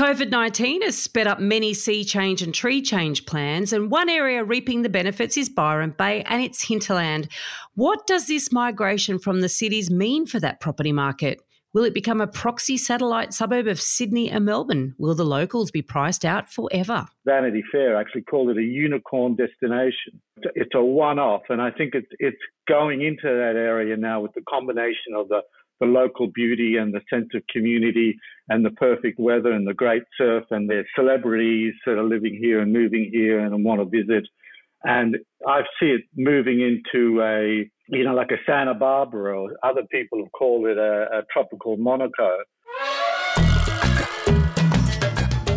[0.00, 4.42] COVID 19 has sped up many sea change and tree change plans, and one area
[4.42, 7.28] reaping the benefits is Byron Bay and its hinterland.
[7.74, 11.42] What does this migration from the cities mean for that property market?
[11.74, 14.94] Will it become a proxy satellite suburb of Sydney and Melbourne?
[14.96, 17.06] Will the locals be priced out forever?
[17.26, 20.18] Vanity Fair actually called it a unicorn destination.
[20.54, 24.32] It's a one off, and I think it's, it's going into that area now with
[24.32, 25.42] the combination of the,
[25.80, 28.16] the local beauty and the sense of community
[28.48, 32.60] and the perfect weather and the great surf and the celebrities that are living here
[32.60, 34.26] and moving here and want to visit.
[34.84, 35.16] And
[35.46, 40.20] I see it moving into a you know, like a Santa Barbara, or other people
[40.20, 42.38] have called it a, a tropical Monaco.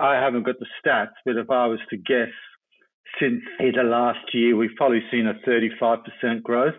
[0.00, 2.32] I haven't got the stats, but if I was to guess,
[3.20, 6.74] since either last year, we've probably seen a 35% growth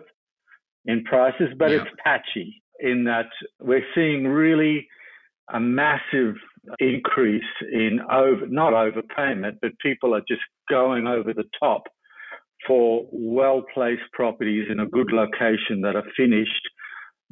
[0.86, 1.78] in prices, but yeah.
[1.78, 3.26] it's patchy in that
[3.60, 4.86] we're seeing really
[5.52, 6.36] a massive
[6.78, 7.42] increase
[7.72, 11.82] in over, not overpayment, but people are just going over the top
[12.66, 16.68] for well placed properties in a good location that are finished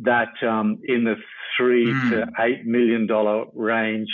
[0.01, 1.17] that um, in the
[1.57, 2.11] three mm.
[2.11, 4.09] to eight million dollar range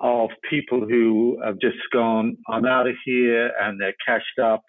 [0.00, 4.62] of people who have just gone, I'm out of here, and they're cashed up,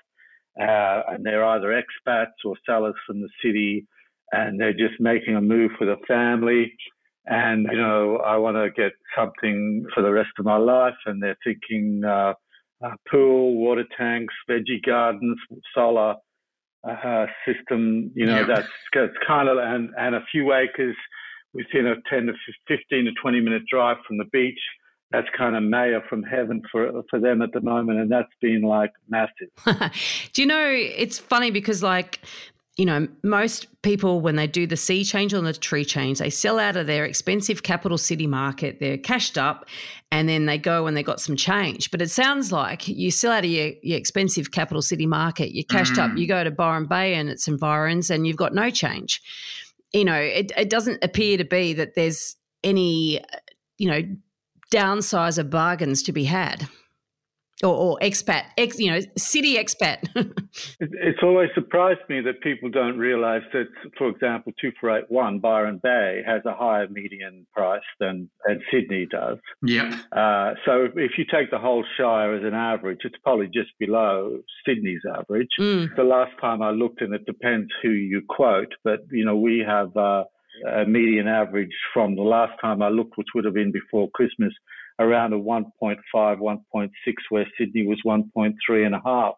[0.60, 3.86] uh, and they're either expats or sellers from the city,
[4.32, 6.74] and they're just making a move for the family.
[7.26, 10.96] And, you know, I want to get something for the rest of my life.
[11.06, 12.34] And they're thinking uh,
[12.84, 15.38] uh, pool, water tanks, veggie gardens,
[15.76, 16.16] solar
[16.84, 20.96] uh, system, you know, that's, that's kind of, and, and a few acres
[21.54, 22.34] within a 10 to
[22.68, 24.60] 15 to 20 minute drive from the beach.
[25.12, 28.62] That's kind of mayor from heaven for for them at the moment, and that's been
[28.62, 29.50] like massive.
[30.34, 30.70] Do you know?
[30.70, 32.20] It's funny because like
[32.80, 36.30] you know, most people, when they do the sea change or the tree change, they
[36.30, 38.80] sell out of their expensive capital city market.
[38.80, 39.66] They're cashed up
[40.14, 41.92] and then they go and they got some change.
[41.92, 45.66] But it sounds like you sell out of your, your expensive capital city market, you're
[45.66, 46.10] cashed mm.
[46.10, 49.22] up, you go to Byron Bay and its environs and you've got no change.
[49.92, 53.20] You know, it, it doesn't appear to be that there's any,
[53.78, 54.04] you know,
[54.72, 56.66] downsize of bargains to be had
[57.64, 59.98] or, or expat, ex, you know, city expat.
[60.80, 63.68] it's always surprised me that people don't realise that,
[63.98, 69.38] for example, 2481 Byron Bay has a higher median price than, than Sydney does.
[69.62, 70.00] Yeah.
[70.12, 74.40] Uh, so if you take the whole Shire as an average, it's probably just below
[74.66, 75.50] Sydney's average.
[75.60, 75.96] Mm.
[75.96, 79.64] The last time I looked, and it depends who you quote, but, you know, we
[79.68, 80.24] have uh,
[80.68, 84.54] a median average from the last time I looked, which would have been before Christmas,
[85.00, 86.90] around a 1.5, 1.6,
[87.30, 89.36] where Sydney was 1.3 and a half.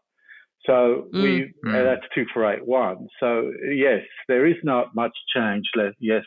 [0.65, 1.23] So mm.
[1.23, 1.83] we mm.
[1.83, 3.07] That's two for eight one.
[3.19, 5.95] So yes, there is not much change left.
[5.99, 6.23] Yes,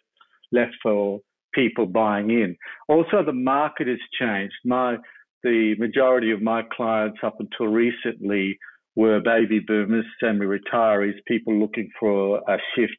[0.50, 1.20] left for
[1.54, 2.56] people buying in.
[2.88, 4.54] Also, the market has changed.
[4.64, 4.96] My
[5.44, 8.58] the majority of my clients up until recently
[8.96, 12.96] were baby boomers, semi-retirees, people looking for a shift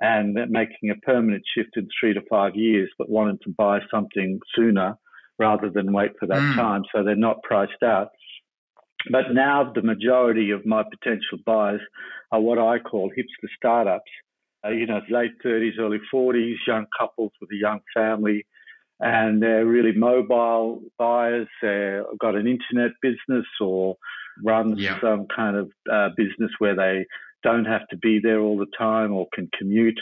[0.00, 4.40] and making a permanent shift in three to five years, but wanting to buy something
[4.56, 4.96] sooner
[5.38, 6.54] rather than wait for that mm.
[6.54, 6.82] time.
[6.94, 8.08] So they're not priced out.
[9.10, 11.80] But now the majority of my potential buyers
[12.32, 14.10] are what I call hipster startups.
[14.64, 18.46] Uh, you know, late 30s, early 40s, young couples with a young family,
[18.98, 21.48] and they're really mobile buyers.
[21.60, 23.96] They've got an internet business or
[24.42, 24.98] run yeah.
[25.00, 27.04] some kind of uh, business where they
[27.42, 30.00] don't have to be there all the time or can commute.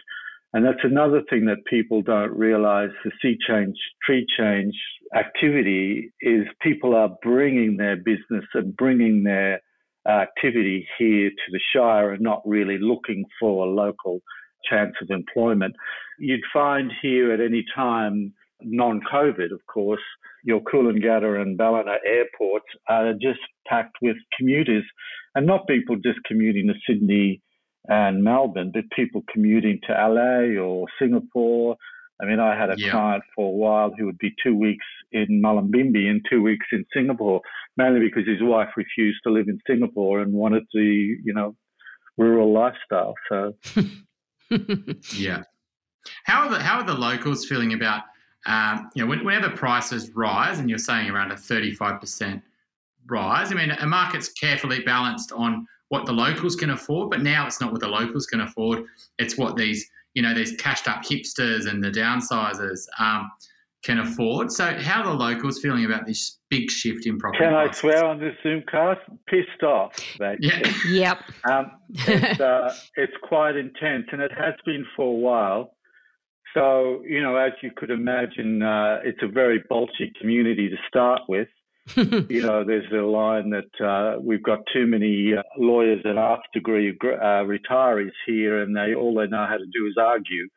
[0.52, 2.90] And that's another thing that people don't realize.
[3.04, 4.74] The sea change, tree change
[5.14, 9.60] activity is people are bringing their business and bringing their
[10.06, 14.20] uh, activity here to the Shire and not really looking for a local
[14.68, 15.74] chance of employment.
[16.18, 20.02] You'd find here at any time, non COVID, of course,
[20.44, 24.84] your Coolangatta and Ballina airports are just packed with commuters
[25.34, 27.40] and not people just commuting to Sydney
[27.88, 31.76] and Melbourne, but people commuting to LA or Singapore.
[32.20, 32.90] I mean, I had a yeah.
[32.90, 36.84] client for a while who would be two weeks in Mullumbimby and two weeks in
[36.94, 37.40] Singapore,
[37.76, 41.56] mainly because his wife refused to live in Singapore and wanted the, you know,
[42.16, 43.14] rural lifestyle.
[43.28, 43.54] So,
[45.14, 45.42] yeah.
[46.24, 48.02] How are the how are the locals feeling about
[48.46, 52.42] um, you know whenever prices rise and you're saying around a 35 percent
[53.06, 53.52] rise?
[53.52, 57.60] I mean, a market's carefully balanced on what the locals can afford, but now it's
[57.60, 58.84] not what the locals can afford.
[59.18, 63.30] It's what these, you know, these cashed up hipsters and the downsizers um,
[63.84, 64.50] can afford.
[64.50, 67.44] So, how are the locals feeling about this big shift in property?
[67.44, 67.76] Can prices?
[67.76, 69.00] I swear on this Zoom Zoomcast?
[69.26, 70.18] Pissed off.
[70.18, 70.62] Yeah.
[70.88, 71.18] yep.
[71.44, 75.74] Um, it's, uh, it's quite intense, and it has been for a while.
[76.54, 81.20] So, you know, as you could imagine, uh, it's a very bulky community to start
[81.28, 81.48] with.
[81.96, 86.48] you know, there's a line that uh, we've got too many uh, lawyers and after
[86.54, 90.48] degree uh, retirees here, and they all they know how to do is argue.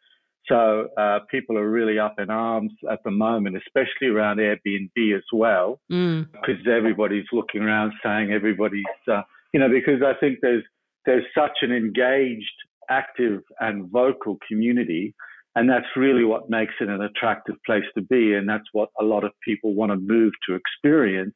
[0.48, 5.24] So uh, people are really up in arms at the moment, especially around Airbnb as
[5.33, 6.27] well, mm.
[6.31, 9.24] because everybody's looking around saying everybody's, uh,
[9.54, 10.63] you know, because I think there's
[11.07, 12.45] there's such an engaged,
[12.89, 15.16] active, and vocal community
[15.56, 18.34] and that's really what makes it an attractive place to be.
[18.34, 21.36] And that's what a lot of people want to move to experience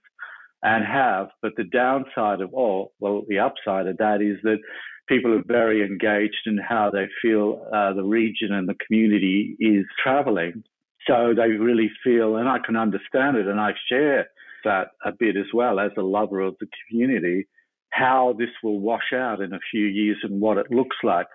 [0.62, 1.30] and have.
[1.42, 4.60] But the downside of all, well, the upside of that is that
[5.07, 9.86] people are very engaged in how they feel uh, the region and the community is
[10.04, 10.63] traveling.
[11.07, 14.27] So they really feel, and I can understand it, and I share
[14.66, 17.48] that a bit as well as a lover of the community,
[17.92, 21.27] how this will wash out in a few years and what it looks like.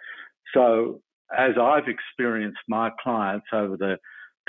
[0.52, 1.00] So
[1.36, 3.98] as I've experienced my clients over the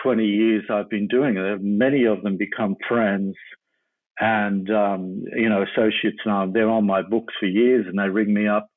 [0.03, 3.35] 20 years I've been doing it, many of them become friends
[4.19, 6.49] and, um, you know, associates now.
[6.51, 8.67] They're on my books for years and they ring me up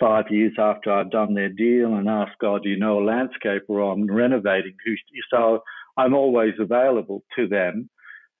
[0.00, 3.70] five years after I've done their deal and ask, oh, do you know a landscaper
[3.70, 4.74] or I'm renovating?
[5.32, 5.62] So
[5.96, 7.88] I'm always available to them.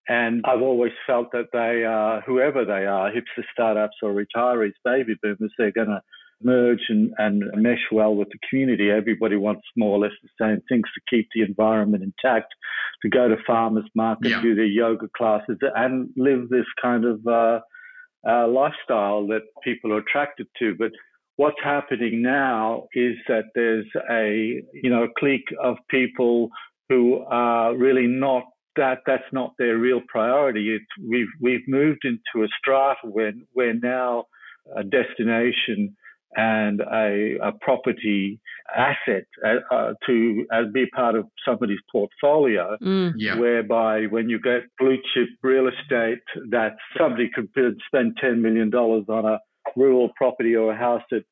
[0.08, 5.14] And I've always felt that they are, whoever they are, hipster startups or retirees, baby
[5.22, 6.02] boomers, they're going to
[6.44, 8.90] merge and, and mesh well with the community.
[8.90, 12.52] Everybody wants more or less the same things to keep the environment intact,
[13.02, 14.42] to go to farmers market, yeah.
[14.42, 17.60] do their yoga classes, and live this kind of uh,
[18.28, 20.74] uh, lifestyle that people are attracted to.
[20.78, 20.92] But
[21.36, 26.50] what's happening now is that there's a you know a clique of people
[26.88, 28.44] who are really not
[28.76, 30.74] that that's not their real priority.
[30.74, 34.26] It's we've we've moved into a strata where where now
[34.76, 35.96] a destination
[36.34, 38.40] and a, a property
[38.74, 43.12] asset uh, uh, to uh, be part of somebody's portfolio, mm.
[43.16, 43.38] yeah.
[43.38, 47.48] whereby when you get blue chip real estate, that somebody could
[47.86, 49.38] spend $10 million on a
[49.76, 51.22] rural property or a house at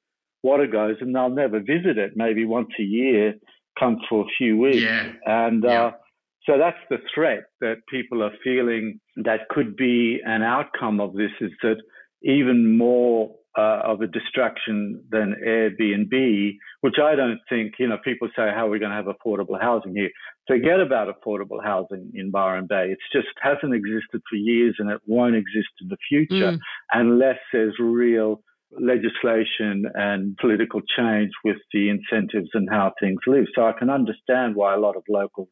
[0.44, 3.34] Wategos and they'll never visit it, maybe once a year,
[3.78, 4.82] come for a few weeks.
[4.82, 5.12] Yeah.
[5.26, 5.84] And yeah.
[5.86, 5.90] Uh,
[6.46, 11.30] so that's the threat that people are feeling that could be an outcome of this
[11.40, 11.76] is that
[12.22, 18.28] even more uh, of a distraction than Airbnb, which I don't think, you know, people
[18.36, 20.10] say, how are we going to have affordable housing here?
[20.46, 22.92] Forget about affordable housing in Byron Bay.
[22.92, 26.58] It just hasn't existed for years and it won't exist in the future mm.
[26.92, 28.42] unless there's real
[28.78, 33.46] legislation and political change with the incentives and how things live.
[33.54, 35.48] So I can understand why a lot of locals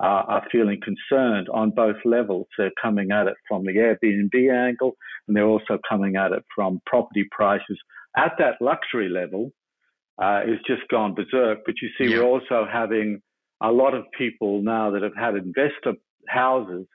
[0.00, 2.46] uh, are feeling concerned on both levels.
[2.56, 4.96] They're coming at it from the Airbnb angle,
[5.26, 7.78] and they're also coming at it from property prices
[8.16, 9.50] at that luxury level.
[10.18, 11.58] Uh, is just gone berserk.
[11.66, 12.20] But you see, yeah.
[12.20, 13.20] we're also having
[13.62, 15.92] a lot of people now that have had investor
[16.26, 16.86] houses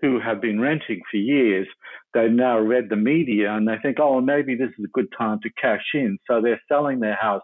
[0.00, 1.66] who have been renting for years,
[2.14, 5.40] they've now read the media and they think, oh, maybe this is a good time
[5.42, 6.18] to cash in.
[6.28, 7.42] So they're selling their house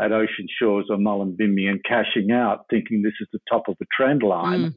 [0.00, 3.86] at Ocean Shores or Mullumbimby and cashing out, thinking this is the top of the
[3.94, 4.60] trend line.
[4.60, 4.74] Mm.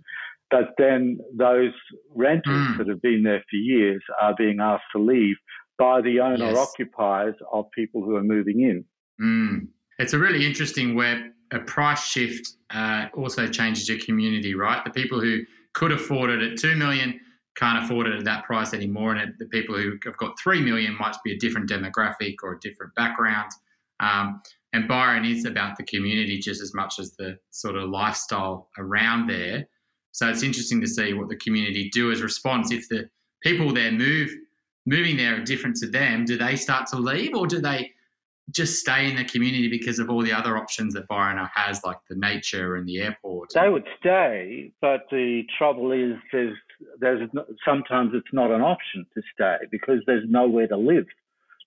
[0.54, 1.74] But then those
[2.14, 2.78] renters mm.
[2.78, 5.36] that have been there for years are being asked to leave
[5.80, 6.58] by the owner yes.
[6.58, 8.86] occupiers of people who are moving in.
[9.20, 9.68] Mm.
[9.98, 14.84] It's a really interesting where a price shift uh, also changes your community, right?
[14.86, 15.40] The people who
[15.74, 17.20] could afford it at two million
[17.56, 20.96] can't afford it at that price anymore, and the people who have got three million
[21.00, 23.52] might be a different demographic or a different background.
[24.00, 24.40] Um,
[24.74, 29.28] and Byron is about the community just as much as the sort of lifestyle around
[29.28, 29.68] there.
[30.14, 32.72] So it's interesting to see what the community do as response.
[32.72, 33.10] If the
[33.42, 34.32] people there move
[34.86, 37.92] moving there are different to them, do they start to leave or do they
[38.52, 41.98] just stay in the community because of all the other options that Byron has, like
[42.10, 43.52] the nature and the airport?
[43.54, 46.58] They would stay, but the trouble is there's
[47.00, 47.30] there's
[47.66, 51.06] sometimes it's not an option to stay because there's nowhere to live,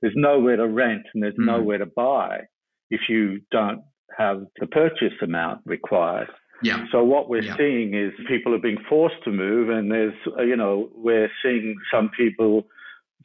[0.03, 1.47] there's nowhere to rent, and there's mm.
[1.47, 2.43] nowhere to buy
[2.91, 3.83] if you don't
[4.17, 6.29] have the purchase amount required.
[6.63, 6.85] Yeah.
[6.91, 7.57] So what we're yeah.
[7.57, 12.11] seeing is people are being forced to move, and there's you know we're seeing some
[12.17, 12.67] people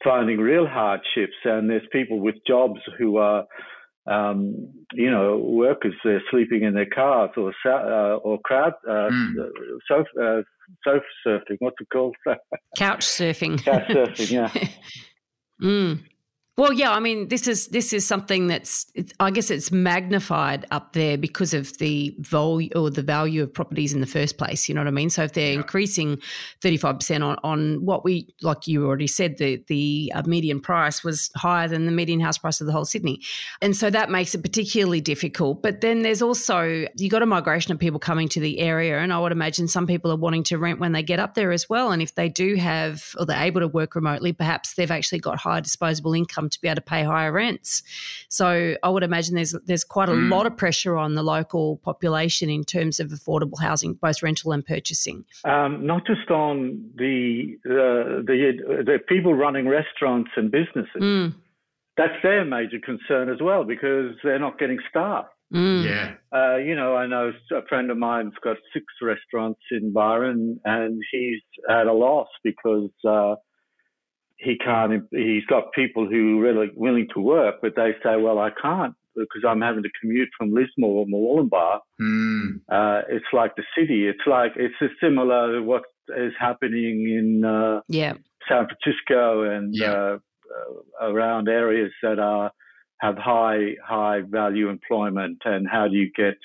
[0.04, 3.44] finding real hardships, and there's people with jobs who are,
[4.06, 5.94] um, you know, workers.
[6.04, 9.34] They're sleeping in their cars or uh, or crowd uh, mm.
[9.88, 10.42] sofa, uh,
[10.84, 11.56] sofa surfing.
[11.60, 12.16] What's it called?
[12.76, 13.62] Couch surfing.
[13.62, 14.30] Couch surfing.
[14.30, 14.66] Yeah.
[15.62, 16.00] mm.
[16.58, 18.84] Well, yeah, I mean, this is this is something that's
[19.18, 23.94] I guess it's magnified up there because of the value or the value of properties
[23.94, 24.68] in the first place.
[24.68, 25.08] You know what I mean?
[25.08, 25.60] So if they're yeah.
[25.60, 26.20] increasing
[26.60, 30.60] thirty five percent on on what we like, you already said the the uh, median
[30.60, 33.22] price was higher than the median house price of the whole Sydney,
[33.62, 35.62] and so that makes it particularly difficult.
[35.62, 39.10] But then there's also you got a migration of people coming to the area, and
[39.10, 41.70] I would imagine some people are wanting to rent when they get up there as
[41.70, 41.92] well.
[41.92, 45.38] And if they do have or they're able to work remotely, perhaps they've actually got
[45.38, 47.82] higher disposable income income to be able to pay higher rents.
[48.28, 50.30] So I would imagine there's there's quite a mm.
[50.30, 54.64] lot of pressure on the local population in terms of affordable housing, both rental and
[54.64, 55.24] purchasing.
[55.44, 61.00] Um, not just on the, the the the people running restaurants and businesses.
[61.00, 61.34] Mm.
[61.96, 65.26] That's their major concern as well because they're not getting staff.
[65.52, 65.84] Mm.
[65.84, 66.14] Yeah.
[66.34, 71.02] Uh, you know, I know a friend of mine's got six restaurants in Byron and
[71.12, 73.34] he's at a loss because uh,
[74.42, 75.04] he can't.
[75.10, 78.94] He's got people who are really willing to work, but they say, "Well, I can't
[79.14, 82.60] because I'm having to commute from Lismore or Murwillumbah." Mm.
[82.68, 84.08] Uh, it's like the city.
[84.08, 85.82] It's like it's similar to what
[86.16, 88.14] is happening in uh, yeah.
[88.48, 89.92] San Francisco and yeah.
[89.92, 90.18] uh,
[90.50, 92.50] uh around areas that are
[92.98, 95.38] have high high value employment.
[95.44, 96.36] And how do you get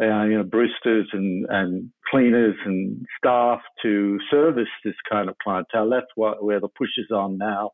[0.00, 5.90] uh, you know, baristas and, and cleaners and staff to service this kind of clientele.
[5.90, 7.72] That's what where the push is on now,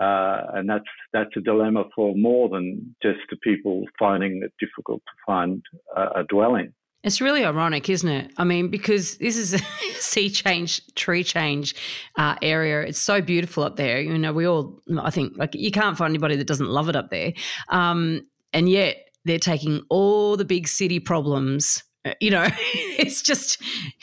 [0.00, 5.02] uh, and that's that's a dilemma for more than just the people finding it difficult
[5.04, 5.62] to find
[5.96, 6.72] a, a dwelling.
[7.02, 8.30] It's really ironic, isn't it?
[8.36, 9.58] I mean, because this is a
[9.98, 11.74] sea change, tree change
[12.16, 12.82] uh, area.
[12.82, 14.00] It's so beautiful up there.
[14.00, 16.96] You know, we all, I think, like you can't find anybody that doesn't love it
[16.96, 17.32] up there.
[17.68, 22.46] Um, and yet, they're taking all the big city problems uh, you know
[22.98, 23.62] it's just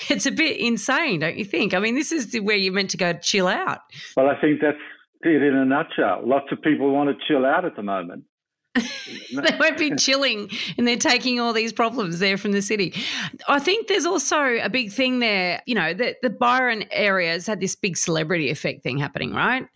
[0.10, 2.98] it's a bit insane don't you think i mean this is where you're meant to
[2.98, 3.80] go to chill out
[4.16, 4.78] well i think that's
[5.24, 8.24] it in a nutshell lots of people want to chill out at the moment
[9.34, 12.94] they won't be chilling and they're taking all these problems there from the city.
[13.48, 17.48] I think there's also a big thing there, you know, that the Byron area has
[17.48, 19.68] had this big celebrity effect thing happening, right?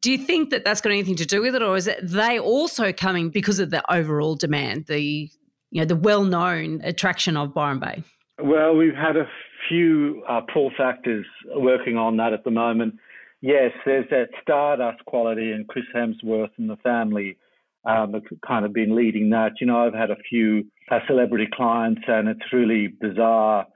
[0.00, 2.38] Do you think that that's got anything to do with it, or is it they
[2.38, 5.30] also coming because of the overall demand, the
[5.70, 8.02] you know the well-known attraction of Byron Bay?
[8.42, 9.28] Well, we've had a
[9.68, 11.26] few uh, pull factors
[11.56, 12.96] working on that at the moment.
[13.40, 17.36] Yes, there's that stardust quality, and Chris Hemsworth and the family
[17.84, 19.52] um, have kind of been leading that.
[19.60, 23.66] You know, I've had a few uh, celebrity clients, and it's really bizarre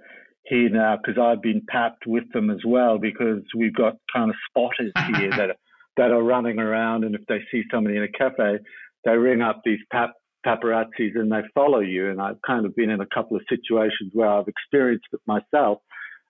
[0.45, 4.37] here now because I've been papped with them as well because we've got kind of
[4.49, 5.57] spotters here that
[5.97, 8.59] that are running around, and if they see somebody in a cafe,
[9.05, 10.15] they ring up these pap-
[10.47, 12.11] paparazzis and they follow you.
[12.11, 15.79] And I've kind of been in a couple of situations where I've experienced it myself,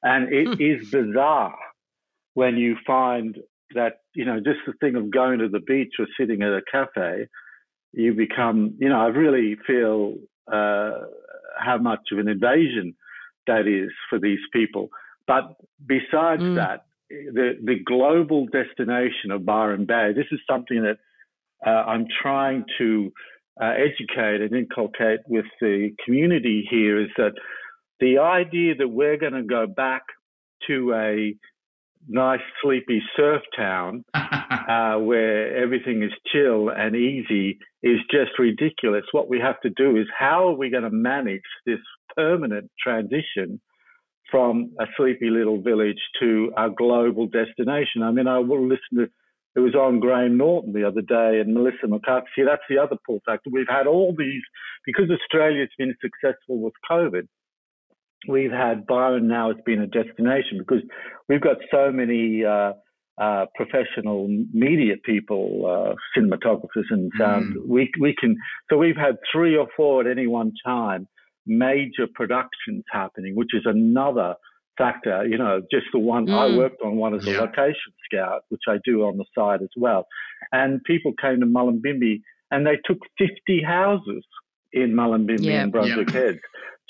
[0.02, 0.60] and it hmm.
[0.60, 1.56] is bizarre
[2.34, 3.38] when you find
[3.74, 6.62] that you know just the thing of going to the beach or sitting at a
[6.70, 7.26] cafe
[7.92, 10.14] you become, you know, I really feel
[10.50, 10.92] uh,
[11.58, 12.94] how much of an invasion
[13.46, 14.88] that is for these people.
[15.26, 16.56] But besides mm.
[16.56, 16.86] that,
[17.32, 20.98] the, the global destination of Byron Bay, this is something that
[21.66, 23.12] uh, I'm trying to
[23.60, 27.32] uh, educate and inculcate with the community here is that
[28.00, 30.02] the idea that we're going to go back
[30.66, 31.34] to a
[32.08, 39.04] nice, sleepy surf town uh, where everything is chill and easy is just ridiculous.
[39.12, 41.78] What we have to do is how are we going to manage this
[42.16, 43.60] permanent transition
[44.32, 48.02] from a sleepy little village to a global destination?
[48.02, 49.06] I mean, I will listen to
[49.54, 52.26] it was on Graham Norton the other day and Melissa McCarthy.
[52.34, 53.50] See, that's the other pull factor.
[53.52, 54.40] We've had all these,
[54.86, 57.28] because Australia's been successful with COVID,
[58.28, 60.82] we've had Byron now has been a destination because
[61.28, 62.72] we've got so many uh,
[63.20, 67.54] uh, professional media people, uh, cinematographers and sound.
[67.54, 67.66] Mm.
[67.66, 68.36] We we can
[68.70, 71.08] so we've had three or four at any one time
[71.46, 74.34] major productions happening, which is another
[74.78, 75.26] factor.
[75.26, 76.34] You know, just the one mm.
[76.34, 77.34] I worked on one as yeah.
[77.34, 80.06] a location scout, which I do on the side as well,
[80.52, 82.20] and people came to Mullumbimby
[82.50, 84.24] and they took 50 houses
[84.72, 86.10] in Mullumbimby and Brunswick.
[86.10, 86.38] Heads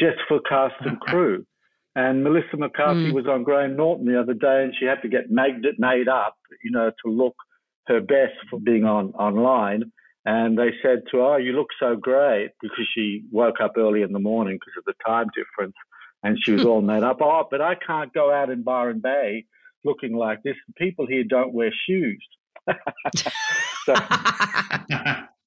[0.00, 1.46] just for cast and crew.
[1.94, 3.12] And Melissa McCarthy mm.
[3.12, 6.36] was on Graham Norton the other day, and she had to get made, made up,
[6.64, 7.34] you know, to look
[7.86, 9.92] her best for being on online.
[10.24, 14.02] And they said to her, "Oh, you look so great," because she woke up early
[14.02, 15.74] in the morning because of the time difference,
[16.22, 17.18] and she was all made up.
[17.20, 19.46] Oh, but I can't go out in Byron Bay
[19.84, 20.56] looking like this.
[20.76, 22.24] People here don't wear shoes.
[23.16, 23.94] so,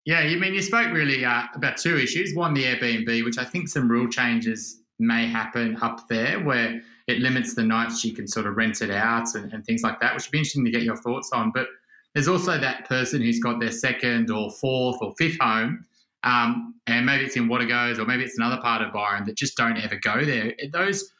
[0.05, 2.35] yeah, you mean you spoke really uh, about two issues.
[2.35, 7.19] One, the Airbnb, which I think some rule changes may happen up there where it
[7.19, 10.13] limits the nights you can sort of rent it out and, and things like that,
[10.13, 11.51] which would be interesting to get your thoughts on.
[11.53, 11.67] But
[12.15, 15.85] there's also that person who's got their second or fourth or fifth home,
[16.23, 19.55] um, and maybe it's in Wategos or maybe it's another part of Byron that just
[19.55, 20.53] don't ever go there.
[20.71, 21.11] Those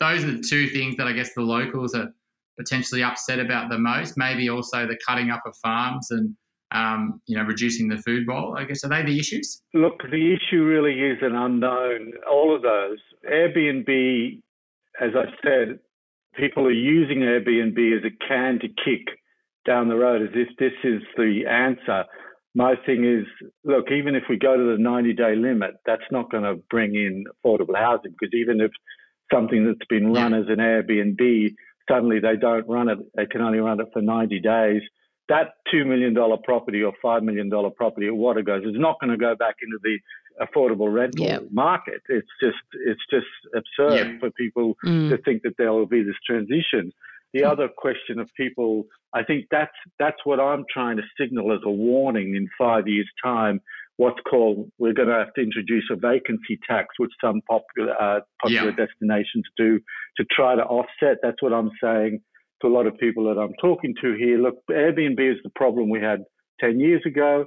[0.00, 2.12] those are the two things that I guess the locals are
[2.58, 4.18] potentially upset about the most.
[4.18, 6.36] Maybe also the cutting up of farms and
[6.72, 8.56] um, you know, reducing the food bowl?
[8.56, 9.62] I guess are they the issues?
[9.74, 12.12] Look, the issue really is an unknown.
[12.30, 12.98] All of those
[13.30, 14.40] Airbnb,
[15.00, 15.80] as I said,
[16.36, 19.18] people are using Airbnb as a can to kick
[19.66, 22.04] down the road, as if this is the answer.
[22.54, 23.26] My thing is,
[23.64, 26.94] look, even if we go to the 90 day limit, that's not going to bring
[26.94, 28.72] in affordable housing because even if
[29.32, 30.38] something that's been run yeah.
[30.38, 31.54] as an Airbnb,
[31.88, 34.82] suddenly they don't run it, they can only run it for 90 days
[35.30, 39.34] that $2 million property or $5 million property at Wategos is not going to go
[39.36, 39.98] back into the
[40.44, 41.44] affordable rental yep.
[41.52, 42.02] market.
[42.08, 44.20] It's just it's just absurd yep.
[44.20, 45.08] for people mm.
[45.10, 46.92] to think that there will be this transition.
[47.32, 51.60] The other question of people, I think that's that's what I'm trying to signal as
[51.64, 53.60] a warning in five years' time.
[53.96, 58.20] What's called we're going to have to introduce a vacancy tax, which some popular uh,
[58.42, 58.86] popular yeah.
[58.86, 59.78] destinations do
[60.16, 61.18] to try to offset.
[61.22, 62.20] That's what I'm saying
[62.60, 65.88] to a lot of people that I'm talking to here, look, Airbnb is the problem
[65.88, 66.24] we had
[66.60, 67.46] 10 years ago.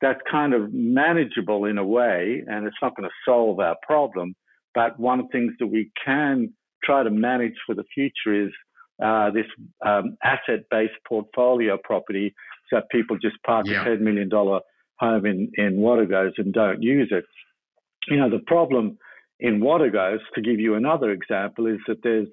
[0.00, 4.34] That's kind of manageable in a way, and it's not going to solve our problem.
[4.74, 8.52] But one of the things that we can try to manage for the future is
[9.02, 9.46] uh, this
[9.84, 12.34] um, asset-based portfolio property,
[12.70, 13.82] so people just park yeah.
[13.82, 17.24] a $10 million home in, in Wategos and don't use it.
[18.08, 18.98] You know, the problem
[19.40, 22.28] in Wategos, to give you another example, is that there's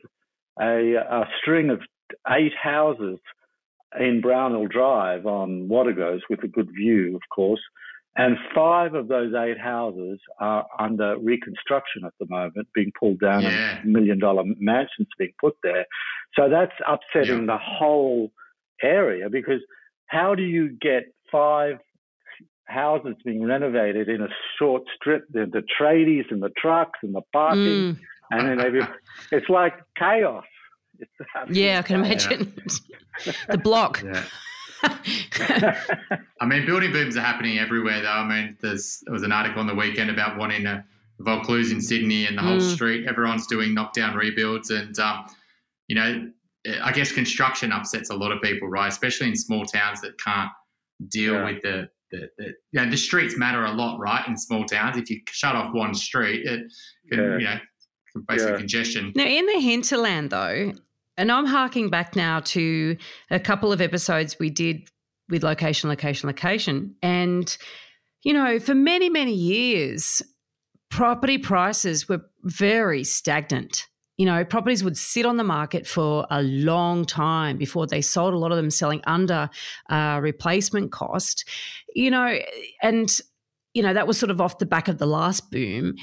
[0.60, 1.82] a, a string of
[2.30, 3.20] eight houses
[4.00, 7.62] in Brownhill Drive on Wategos with a good view, of course.
[8.18, 13.44] And five of those eight houses are under reconstruction at the moment, being pulled down
[13.44, 13.80] yeah.
[13.80, 15.86] and million dollar mansions being put there.
[16.38, 17.54] So that's upsetting yeah.
[17.54, 18.32] the whole
[18.84, 19.62] area because
[20.08, 21.78] how do you get five
[22.66, 25.26] houses being renovated in a short strip?
[25.32, 28.00] The, the tradies and the trucks and the parking, mm.
[28.30, 28.82] and then every,
[29.32, 30.44] it's like chaos
[31.50, 32.54] yeah, I can imagine
[33.50, 34.04] the block.
[34.84, 38.10] I mean, building booms are happening everywhere, though.
[38.10, 40.86] I mean, there's there was an article on the weekend about wanting a
[41.20, 42.74] Vaucluse in Sydney and the whole mm.
[42.74, 43.08] street.
[43.08, 45.26] Everyone's doing knockdown rebuilds, and um,
[45.88, 46.32] you know,
[46.82, 48.88] I guess construction upsets a lot of people, right?
[48.88, 50.52] Especially in small towns that can't
[51.10, 51.46] deal yeah.
[51.46, 54.28] with the the, the, you know, the streets matter a lot, right?
[54.28, 56.72] In small towns, if you shut off one street, it
[57.10, 57.38] can, yeah.
[57.38, 57.60] you know,
[58.28, 58.58] basically yeah.
[58.58, 59.14] congestion.
[59.16, 60.74] Now, in the hinterland, though,
[61.18, 62.98] and I'm harking back now to
[63.30, 64.90] a couple of episodes we did
[65.30, 66.96] with location, location, location.
[67.02, 67.56] And,
[68.24, 70.22] you know, for many, many years,
[70.90, 73.88] property prices were very stagnant.
[74.18, 78.34] You know, properties would sit on the market for a long time before they sold,
[78.34, 79.50] a lot of them selling under
[79.90, 81.48] uh, replacement cost,
[81.96, 82.38] you know,
[82.84, 83.10] and
[83.74, 85.96] you know, that was sort of off the back of the last boom.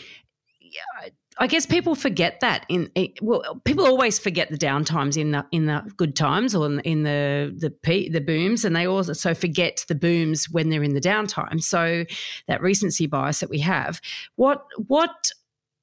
[1.41, 2.91] I guess people forget that in
[3.23, 7.55] well, people always forget the downtimes in the in the good times or in, the
[7.57, 11.63] the the booms, and they also so forget the booms when they're in the downtime.
[11.63, 12.05] So
[12.49, 14.01] that recency bias that we have.
[14.35, 15.31] What what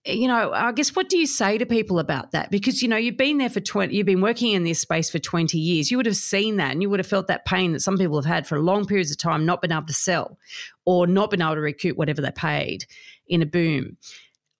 [0.05, 2.51] you know, I guess what do you say to people about that?
[2.51, 5.19] Because you know, you've been there for twenty, you've been working in this space for
[5.19, 5.89] twenty years.
[5.89, 8.17] You would have seen that, and you would have felt that pain that some people
[8.17, 10.37] have had for long periods of time, not been able to sell,
[10.85, 12.85] or not been able to recoup whatever they paid
[13.27, 13.97] in a boom.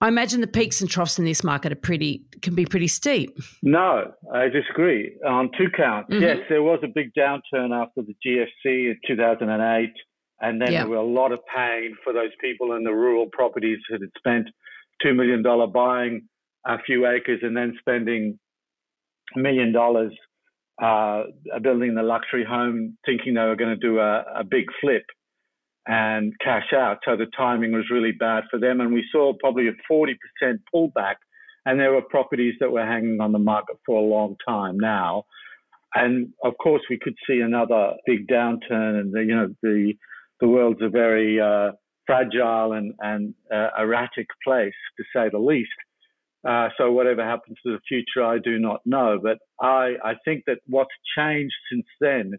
[0.02, 3.38] I imagine the peaks and troughs in this market are pretty can be pretty steep.
[3.64, 6.12] No, I disagree on two counts.
[6.12, 6.22] Mm-hmm.
[6.22, 9.90] Yes, there was a big downturn after the GFC in 2008,
[10.42, 13.80] and then there were a lot of pain for those people in the rural properties
[13.90, 14.48] that had spent
[15.02, 16.28] two million dollar buying
[16.66, 18.38] a few acres and then spending
[19.36, 20.12] a million dollars
[20.82, 21.24] uh,
[21.62, 25.06] building the luxury home, thinking they were going to do a, a big flip
[25.88, 27.00] and cash out.
[27.06, 28.82] So the timing was really bad for them.
[28.82, 30.16] And we saw probably a 40%
[30.74, 31.16] pullback.
[31.66, 35.26] And there were properties that were hanging on the market for a long time now.
[35.94, 39.00] And of course, we could see another big downturn.
[39.00, 39.94] And the, you know, the
[40.42, 41.72] the world's a very uh,
[42.06, 45.70] fragile and and uh, erratic place, to say the least.
[46.48, 49.20] Uh, so whatever happens to the future, I do not know.
[49.22, 52.34] But I I think that what's changed since then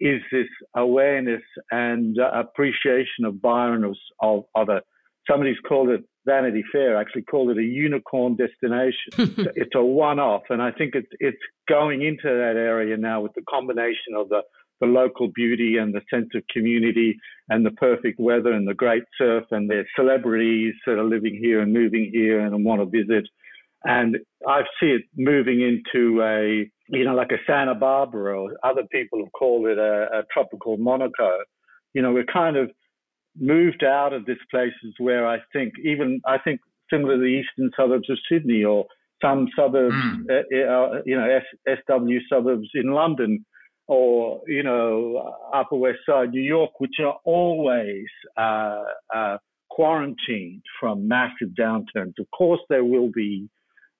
[0.00, 4.82] is this awareness and uh, appreciation of Byron of, of, of a,
[5.28, 9.12] somebody's called it Vanity Fair, actually called it a unicorn destination.
[9.56, 13.42] it's a one-off, and I think it's it's going into that area now with the
[13.48, 14.42] combination of the
[14.80, 17.16] the local beauty and the sense of community
[17.48, 21.60] and the perfect weather and the great surf and the celebrities that are living here
[21.60, 23.26] and moving here and want to visit.
[23.84, 28.82] And I see it moving into a you know, like a Santa Barbara, or other
[28.90, 31.38] people have called it a, a tropical Monaco.
[31.94, 32.70] You know, we're kind of
[33.38, 37.70] moved out of this places where I think even I think similar to the eastern
[37.76, 38.86] suburbs of Sydney or
[39.22, 40.24] some suburbs, mm.
[40.30, 43.44] uh, you know, S, SW suburbs in London
[43.88, 48.82] or, you know, Upper West Side, New York, which are always uh,
[49.14, 49.38] uh,
[49.70, 52.14] quarantined from massive downturns.
[52.18, 53.48] Of course, there will be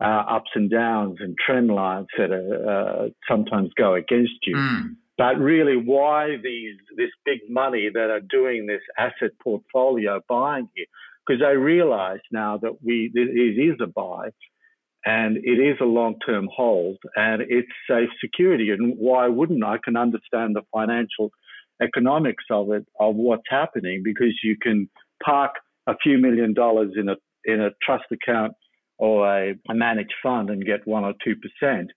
[0.01, 4.57] uh, ups and downs and trend lines that are, uh, sometimes go against you.
[4.57, 4.97] Mm.
[5.19, 10.87] But really, why these this big money that are doing this asset portfolio buying here?
[11.27, 14.29] Because they realise now that we it is a buy,
[15.07, 18.71] and it is a long term hold, and it's safe security.
[18.71, 21.31] And why wouldn't I can understand the financial
[21.81, 24.89] economics of it of what's happening because you can
[25.25, 25.53] park
[25.87, 28.53] a few million dollars in a in a trust account
[28.99, 31.91] or a, a managed fund and get one or two percent.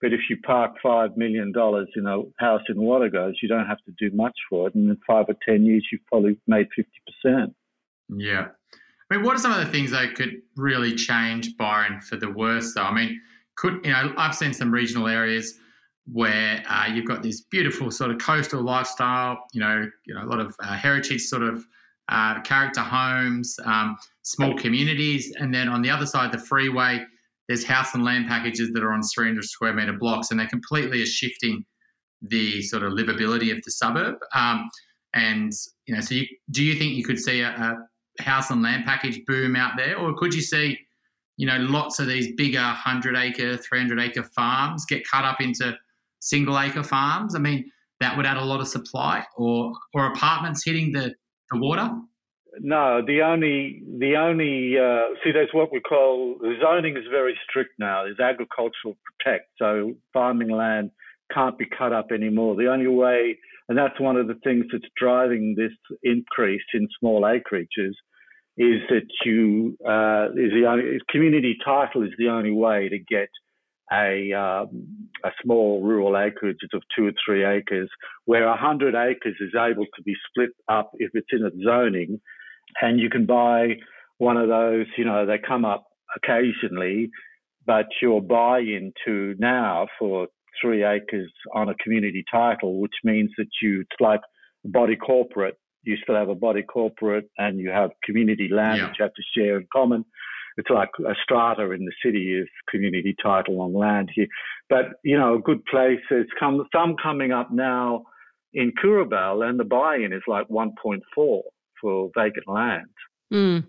[0.00, 3.78] But if you park five million dollars in a house in Wategos, you don't have
[3.86, 7.00] to do much for it, and in five or ten years, you've probably made fifty
[7.06, 7.54] percent.
[8.08, 8.48] Yeah,
[9.10, 12.30] I mean, what are some of the things that could really change Byron for the
[12.30, 12.74] worse?
[12.74, 13.20] Though, I mean,
[13.56, 15.58] could you know, I've seen some regional areas
[16.12, 19.38] where uh, you've got this beautiful sort of coastal lifestyle.
[19.52, 21.64] You know, you know, a lot of uh, heritage sort of
[22.08, 27.04] uh, character homes, um, small communities, and then on the other side, of the freeway,
[27.48, 31.02] there's house and land packages that are on 300 square meter blocks, and they completely
[31.02, 31.64] are shifting
[32.22, 34.16] the sort of livability of the suburb.
[34.34, 34.68] Um,
[35.14, 35.52] and
[35.86, 38.84] you know, so you, do you think you could see a, a house and land
[38.84, 40.78] package boom out there, or could you see,
[41.36, 45.76] you know, lots of these bigger 100 acre, 300 acre farms get cut up into
[46.20, 47.34] single acre farms?
[47.34, 51.14] I mean, that would add a lot of supply, or or apartments hitting the
[51.54, 51.90] the water?
[52.60, 57.36] No, the only the only uh, see there's what we call the zoning is very
[57.48, 58.04] strict now.
[58.04, 60.90] There's agricultural protect, so farming land
[61.32, 62.54] can't be cut up anymore.
[62.54, 63.38] The only way,
[63.68, 67.94] and that's one of the things that's driving this increase in small acreages,
[68.56, 73.30] is that you uh, is the only community title is the only way to get
[73.94, 77.88] a, um, a small rural acreage of two or three acres,
[78.24, 82.20] where 100 acres is able to be split up if it's in a zoning,
[82.82, 83.74] and you can buy
[84.18, 85.84] one of those, you know, they come up
[86.16, 87.10] occasionally,
[87.66, 90.28] but your buy into now for
[90.60, 94.20] three acres on a community title, which means that you, it's like
[94.64, 95.58] body corporate.
[95.82, 98.88] You still have a body corporate and you have community land yeah.
[98.88, 100.04] which you have to share in common
[100.56, 104.26] it's like a strata in the city is community title on land here.
[104.68, 108.04] But, you know, a good place, there's come, some coming up now
[108.52, 111.00] in Coorabell and the buy-in is like 1.4
[111.80, 112.86] for vacant land,
[113.32, 113.66] mm.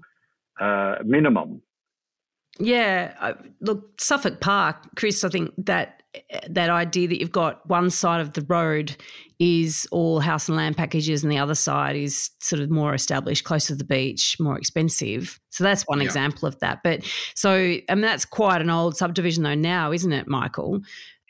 [0.60, 1.62] uh, minimum.
[2.58, 5.26] Yeah, look, Suffolk Park, Chris.
[5.26, 6.04] I think that
[6.50, 8.96] that idea that you've got one side of the road
[9.40, 13.44] is all house and land packages and the other side is sort of more established
[13.44, 15.40] closer to the beach more expensive.
[15.50, 16.06] So that's one yeah.
[16.06, 16.80] example of that.
[16.84, 20.82] But so i mean that's quite an old subdivision though now isn't it michael?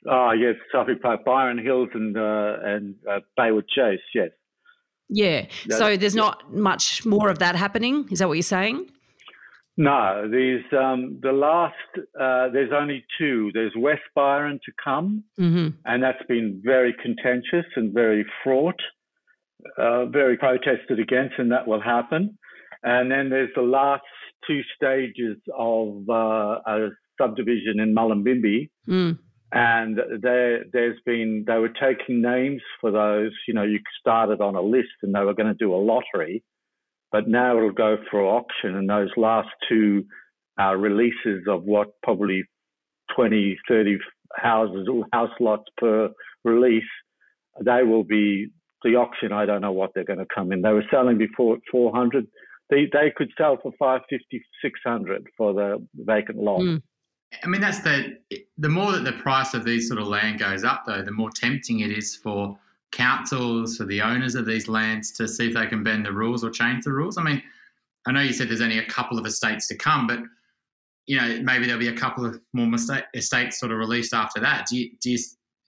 [0.07, 4.29] Oh yes Suffolk Park, byron hills and uh, and uh, baywood chase yes.
[5.07, 5.45] Yeah.
[5.69, 8.07] So there's not much more of that happening?
[8.11, 8.89] Is that what you're saying
[9.77, 11.75] no, there's um, the last.
[11.97, 13.51] Uh, there's only two.
[13.53, 15.69] There's West Byron to come, mm-hmm.
[15.83, 18.79] and that's been very contentious and very fraught,
[19.77, 22.37] uh, very protested against, and that will happen.
[22.83, 24.03] And then there's the last
[24.47, 29.19] two stages of uh, a subdivision in Mullumbimby, mm.
[29.51, 33.31] and there, there's been they were taking names for those.
[33.45, 36.43] You know, you started on a list, and they were going to do a lottery
[37.15, 38.75] but now it'll go for auction.
[38.75, 40.03] And those last two
[40.59, 42.43] uh, releases of what probably
[43.15, 43.97] 20, 30
[44.35, 46.09] houses, or house lots per
[46.43, 46.83] release,
[47.63, 48.47] they will be
[48.83, 49.31] the auction.
[49.31, 50.61] I don't know what they're going to come in.
[50.61, 52.27] They were selling before at 400.
[52.69, 56.59] They, they could sell for 550, 600 for the vacant lot.
[56.59, 56.81] Mm.
[57.45, 58.17] I mean, that's the
[58.57, 61.29] the more that the price of these sort of land goes up, though, the more
[61.29, 62.57] tempting it is for
[62.95, 66.43] councils, for the owners of these lands to see if they can bend the rules
[66.43, 67.17] or change the rules?
[67.17, 67.43] I mean,
[68.07, 70.19] I know you said there's only a couple of estates to come, but
[71.05, 72.71] you know maybe there'll be a couple of more
[73.13, 74.67] estates sort of released after that.
[74.67, 75.17] Do you do you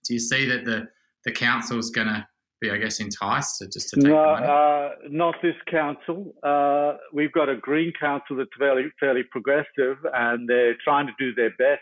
[0.06, 0.88] do you see that the
[1.26, 2.26] the council's going to
[2.62, 4.18] be, I guess, enticed to just to take no?
[4.18, 6.34] Uh, not this council.
[6.42, 11.34] Uh, we've got a green council that's fairly fairly progressive, and they're trying to do
[11.36, 11.82] their best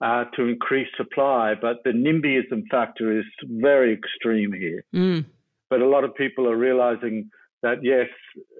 [0.00, 4.84] uh, to increase supply, but the NIMBYism factor is very extreme here.
[4.94, 5.24] Mm.
[5.70, 7.30] But a lot of people are realizing
[7.62, 8.08] that yes,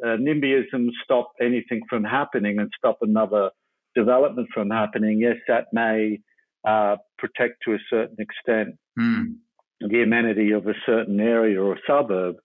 [0.02, 3.50] uh, NIMBYism stop anything from happening and stop another
[3.94, 5.20] development from happening.
[5.20, 6.20] Yes, that may
[6.66, 9.34] uh, protect to a certain extent mm.
[9.80, 12.36] the amenity of a certain area or suburb,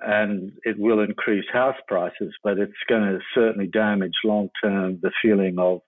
[0.00, 5.10] and it will increase house prices, but it's going to certainly damage long term the
[5.20, 5.80] feeling of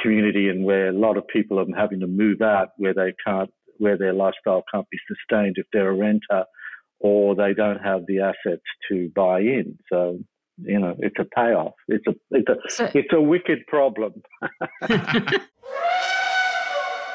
[0.00, 3.50] community and where a lot of people are having to move out where they can't,
[3.78, 6.44] where their lifestyle can't be sustained if they're a renter
[7.00, 9.76] or they don't have the assets to buy in.
[9.90, 10.18] So,
[10.58, 11.74] you know, it's a payoff.
[11.88, 14.22] It's a, it's a, so, it's a wicked problem.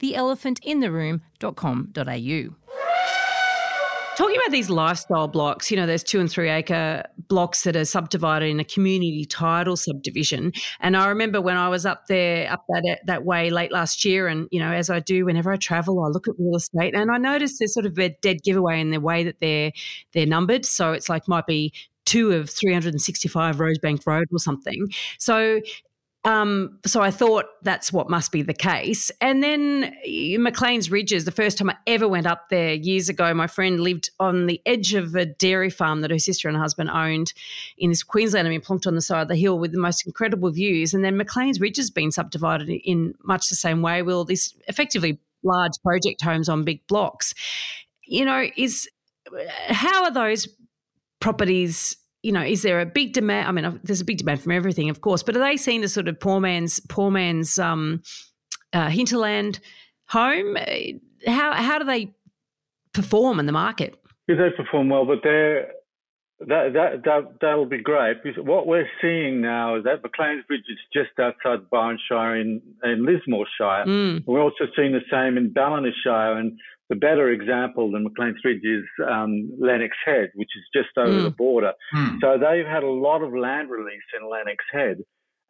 [0.00, 2.56] theelephantintheroom.com.au.
[4.16, 7.84] Talking about these lifestyle blocks, you know, there's two and three acre blocks that are
[7.84, 10.52] subdivided in a community title subdivision.
[10.80, 14.26] And I remember when I was up there, up that that way late last year,
[14.26, 17.10] and you know, as I do whenever I travel, I look at real estate, and
[17.10, 19.72] I noticed there's sort of a dead giveaway in the way that they're
[20.14, 20.64] they're numbered.
[20.64, 21.74] So it's like might be
[22.06, 24.86] two of 365 Rosebank Road or something.
[25.18, 25.60] So
[26.26, 29.12] um, so I thought that's what must be the case.
[29.20, 29.94] And then
[30.42, 34.10] Maclean's Ridges, the first time I ever went up there years ago, my friend lived
[34.18, 37.32] on the edge of a dairy farm that her sister and husband owned
[37.78, 38.48] in this Queensland.
[38.48, 40.92] I mean, plonked on the side of the hill with the most incredible views.
[40.92, 44.52] And then Maclean's Ridge has been subdivided in much the same way with all these
[44.66, 47.34] effectively large project homes on big blocks.
[48.04, 48.88] You know, is
[49.68, 50.48] how are those
[51.20, 53.46] properties you know, is there a big demand?
[53.46, 55.92] I mean, there's a big demand from everything, of course, but are they seen as
[55.92, 58.02] sort of poor man's poor man's um,
[58.72, 59.60] uh, hinterland
[60.08, 60.56] home?
[61.24, 62.12] How how do they
[62.92, 63.94] perform in the market?
[64.26, 65.68] Yeah, they perform well, but they're
[66.40, 68.24] that that that that'll be great.
[68.24, 72.60] Because what we're seeing now is that Maclean's Ridge is just outside Byron Shire in,
[72.82, 73.86] in Lismore Shire.
[73.86, 74.24] Mm.
[74.26, 78.62] We're also seeing the same in Ballina Shire, and the better example than Maclean's Ridge
[78.62, 81.24] is um, Lennox Head, which is just over mm.
[81.24, 81.72] the border.
[81.94, 82.18] Mm.
[82.20, 84.98] So they've had a lot of land release in Lennox Head,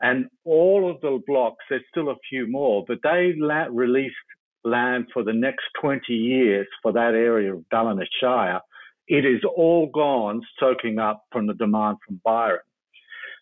[0.00, 1.64] and all of the blocks.
[1.68, 4.14] There's still a few more, but they la- released
[4.64, 8.60] land for the next 20 years for that area of Ballina Shire.
[9.08, 12.60] It is all gone, soaking up from the demand from Byron.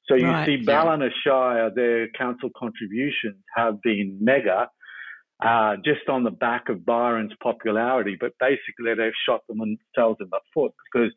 [0.09, 1.11] So you right, see, Ballina yeah.
[1.25, 4.69] Shire, their council contributions have been mega
[5.45, 10.41] uh, just on the back of Byron's popularity, but basically they've shot themselves in the
[10.53, 11.13] foot because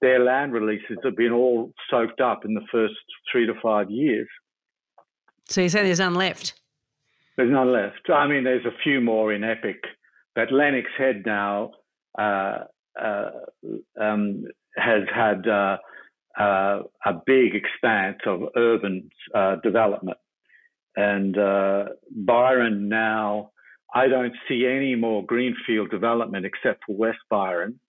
[0.00, 2.94] their land releases have been all soaked up in the first
[3.30, 4.28] three to five years.
[5.48, 6.54] So you say there's none left?
[7.36, 8.10] There's none left.
[8.12, 9.80] I mean, there's a few more in Epic,
[10.34, 11.72] but Lennox Head now,
[12.18, 12.64] uh,
[13.00, 13.30] uh,
[14.00, 14.44] um,
[14.76, 15.76] has had uh,
[16.38, 20.18] uh, a big expanse of urban uh, development.
[20.96, 21.36] And
[22.10, 23.52] Byron now,
[23.94, 27.80] I don't see any more greenfield development except for West Byron.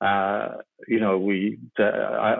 [0.00, 0.56] Uh,
[0.88, 2.32] you know, we, uh, I,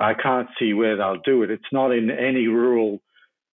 [0.00, 1.50] I, I can't see where they'll do it.
[1.50, 3.00] It's not in any rural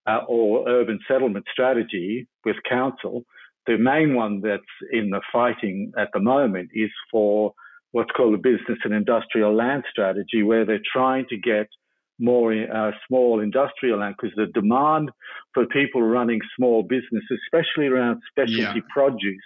[0.06, 3.24] uh, or urban settlement strategy with council.
[3.66, 4.62] The main one that's
[4.92, 7.54] in the fighting at the moment is for
[7.92, 11.68] what's called a business and industrial land strategy, where they're trying to get
[12.18, 15.10] more uh, small industrial land because the demand
[15.54, 18.92] for people running small businesses, especially around specialty yeah.
[18.92, 19.42] produce,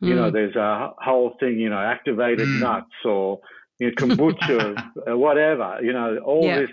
[0.00, 0.34] you know, hmm.
[0.34, 2.60] there's a whole thing, you know, activated mm.
[2.60, 3.40] nuts or
[3.78, 4.76] you know, kombucha,
[5.10, 6.60] uh, whatever, you know, all yeah.
[6.60, 6.70] this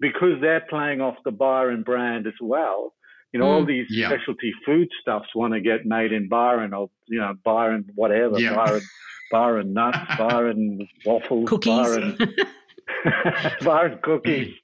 [0.00, 2.94] because they're playing off the Byron brand as well.
[3.32, 3.48] You know, mm.
[3.48, 4.08] all these yeah.
[4.08, 8.38] specialty foodstuffs want to get made in Byron or, you know, Byron, whatever.
[8.38, 8.82] Byron,
[9.30, 11.72] Byron nuts, Byron waffles, cookies.
[11.72, 12.18] Byron,
[13.64, 14.54] Byron cookies.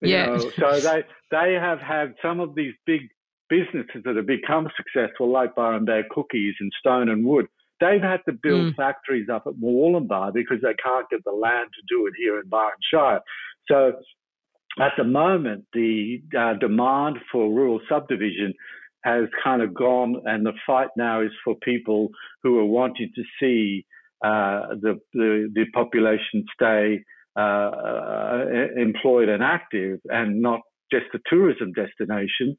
[0.00, 0.26] yeah.
[0.26, 3.08] Know, so they, they have had some of these big
[3.48, 7.46] businesses that have become successful, like Byron Bay Cookies and Stone and Wood,
[7.80, 8.76] they've had to build mm.
[8.76, 12.48] factories up at Mooloolaba because they can't get the land to do it here in
[12.48, 13.20] Byron Shire.
[13.68, 13.92] So
[14.80, 18.54] at the moment, the uh, demand for rural subdivision
[19.04, 22.08] has kind of gone, and the fight now is for people
[22.42, 23.84] who are wanting to see
[24.24, 27.02] uh, the, the, the population stay
[27.36, 28.44] uh, uh
[28.76, 32.56] employed and active, and not just a tourism destination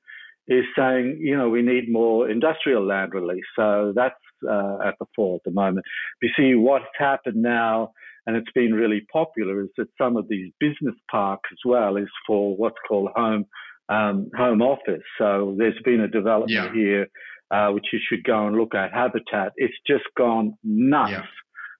[0.48, 3.46] is saying, you know, we need more industrial land release.
[3.56, 4.16] So that's
[4.50, 5.86] uh, at the fore at the moment.
[6.22, 7.92] You see, what's happened now,
[8.26, 12.10] and it's been really popular, is that some of these business parks as well is
[12.28, 13.46] for what's called home
[13.90, 15.04] um, home office.
[15.18, 16.74] So there's been a development yeah.
[16.74, 17.08] here,
[17.52, 18.94] uh, which you should go and look at.
[18.94, 21.12] Habitat, it's just gone nuts.
[21.12, 21.24] Yeah.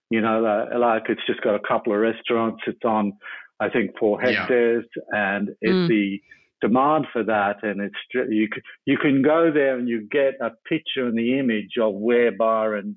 [0.10, 2.62] You know, uh, like it's just got a couple of restaurants.
[2.68, 3.14] It's on,
[3.60, 5.36] I think, four hectares, yeah.
[5.38, 5.88] and it's mm.
[5.88, 6.22] the
[6.62, 8.48] demand for that, and it's you
[8.86, 12.96] you can go there and you get a picture and the image of where Byron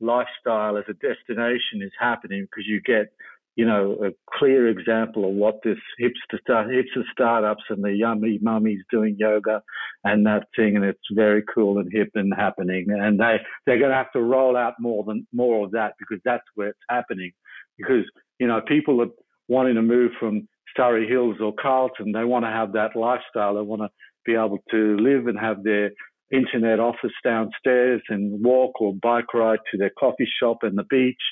[0.00, 3.12] lifestyle as a destination is happening because you get
[3.56, 8.38] you know a clear example of what this hipster start, hipster startups and the yummy
[8.42, 9.62] mummies doing yoga
[10.04, 13.90] and that thing, and it's very cool and hip and happening, and they they're going
[13.90, 17.32] to have to roll out more than more of that because that's where it's happening
[17.78, 18.04] because
[18.38, 19.10] you know people are
[19.48, 22.12] wanting to move from Surrey Hills or Carlton.
[22.12, 23.54] They want to have that lifestyle.
[23.54, 23.88] They want to
[24.24, 25.90] be able to live and have their
[26.32, 31.22] internet office downstairs and walk or bike ride to their coffee shop and the beach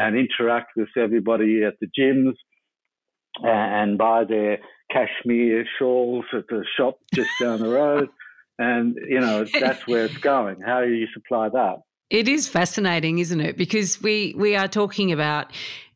[0.00, 2.32] and interact with everybody at the gyms
[3.42, 4.58] and buy their
[4.90, 8.08] cashmere shawls at the shop just down the road.
[8.58, 10.60] And, you know, that's where it's going.
[10.64, 11.76] How do you supply that?
[12.08, 13.56] It is fascinating, isn't it?
[13.58, 15.52] Because we, we are talking about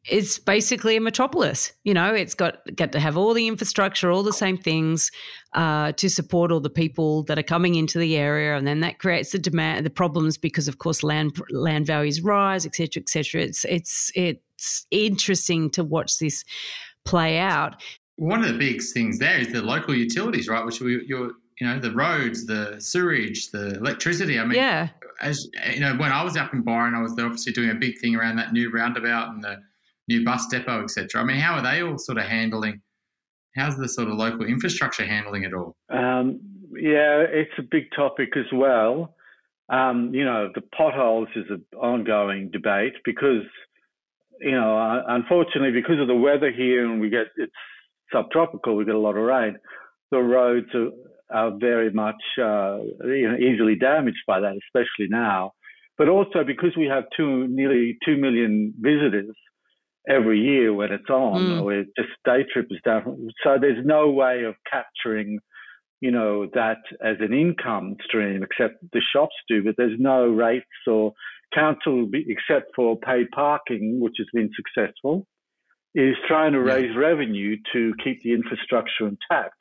[0.07, 1.73] it's basically a metropolis.
[1.85, 5.11] You know, it's got got to have all the infrastructure, all the same things
[5.55, 8.99] uh, to support all the people that are coming into the area, and then that
[8.99, 13.43] creates the demand, the problems because, of course, land land values rise, etc., etc.
[13.43, 16.45] It's it's it's interesting to watch this
[17.05, 17.83] play out.
[18.17, 20.64] One of the big things there is the local utilities, right?
[20.64, 24.38] Which we, you're you know the roads, the sewage, the electricity.
[24.38, 24.90] I mean, yeah.
[25.21, 27.99] As you know, when I was up in Byron, I was obviously doing a big
[28.01, 29.62] thing around that new roundabout and the
[30.09, 31.21] new bus depot, etc.
[31.21, 32.81] I mean, how are they all sort of handling?
[33.57, 35.77] How's the sort of local infrastructure handling it all?
[35.88, 36.40] Um,
[36.73, 39.14] yeah, it's a big topic as well.
[39.69, 43.45] Um, you know, the potholes is an ongoing debate because,
[44.40, 47.53] you know, unfortunately, because of the weather here and we get it's
[48.12, 49.57] subtropical, we get a lot of rain.
[50.11, 50.90] The roads are,
[51.31, 55.53] are very much uh, you know easily damaged by that, especially now.
[55.97, 59.35] But also because we have two nearly two million visitors
[60.09, 61.62] every year when it's on, mm.
[61.62, 63.29] or just day trippers down.
[63.43, 65.38] So there's no way of capturing,
[66.01, 69.62] you know, that as an income stream, except the shops do.
[69.64, 71.12] But there's no rates or
[71.55, 75.27] council, except for paid parking, which has been successful,
[75.95, 76.99] is trying to raise yeah.
[76.99, 79.55] revenue to keep the infrastructure intact.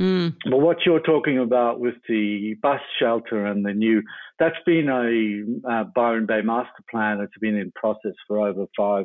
[0.00, 0.34] Mm.
[0.48, 4.02] But what you're talking about with the bus shelter and the new,
[4.38, 9.04] that's been a uh, Byron Bay master plan that's been in process for over five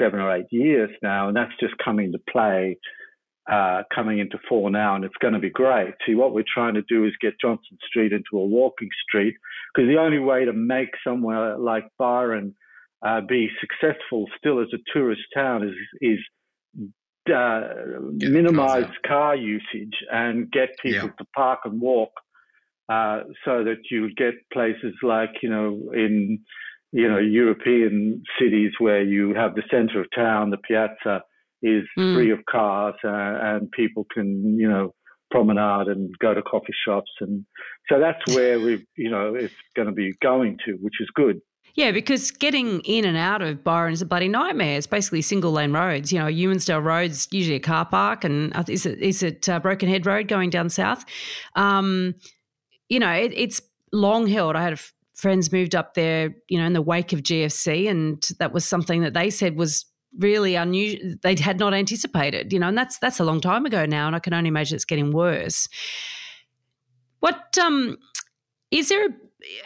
[0.00, 2.78] seven or eight years now, and that's just coming to play,
[3.50, 5.94] uh, coming into four now, and it's going to be great.
[6.06, 9.34] See, what we're trying to do is get Johnson Street into a walking street,
[9.74, 12.54] because the only way to make somewhere like Byron
[13.06, 16.18] uh, be successful still as a tourist town is is
[17.34, 17.60] uh,
[18.12, 21.14] minimize car usage and get people yeah.
[21.18, 22.12] to park and walk,
[22.88, 26.40] uh, so that you get places like you know in
[26.92, 31.22] you know, European cities where you have the center of town, the piazza
[31.62, 32.14] is mm.
[32.14, 34.94] free of cars, uh, and people can, you know,
[35.30, 37.44] promenade and go to coffee shops, and
[37.88, 41.40] so that's where we, you know, it's going to be going to, which is good.
[41.74, 44.76] Yeah, because getting in and out of Byron is a bloody nightmare.
[44.76, 46.12] It's basically single lane roads.
[46.12, 49.88] You know, Ewingsdale Road's usually a car park, and is it is it uh, Broken
[49.88, 51.04] Head Road going down south?
[51.54, 52.14] Um,
[52.88, 53.62] you know, it, it's
[53.92, 54.56] long held.
[54.56, 54.80] I had
[55.20, 59.02] friends moved up there, you know, in the wake of GFC, and that was something
[59.02, 59.84] that they said was
[60.18, 61.14] really unusual.
[61.22, 64.16] They had not anticipated, you know, and that's that's a long time ago now, and
[64.16, 65.68] I can only imagine it's getting worse.
[67.20, 67.98] What um,
[68.70, 69.06] is there?
[69.06, 69.10] A,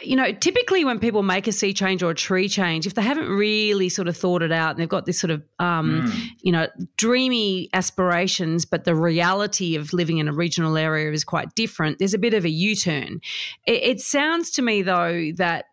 [0.01, 3.01] you know, typically when people make a sea change or a tree change, if they
[3.01, 6.27] haven't really sort of thought it out and they've got this sort of, um, mm.
[6.41, 6.67] you know,
[6.97, 12.13] dreamy aspirations, but the reality of living in a regional area is quite different, there's
[12.13, 13.19] a bit of a U turn.
[13.65, 15.65] It, it sounds to me, though, that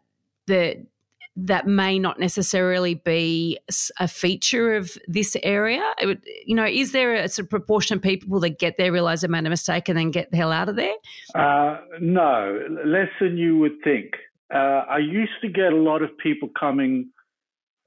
[0.46, 0.86] the
[1.34, 3.58] that may not necessarily be
[3.98, 5.82] a feature of this area?
[6.02, 9.22] Would, you know, is there a sort of proportion of people that get there, realize
[9.22, 10.94] they made a mistake, and then get the hell out of there?
[11.34, 14.12] Uh, no, less than you would think.
[14.54, 17.10] Uh, I used to get a lot of people coming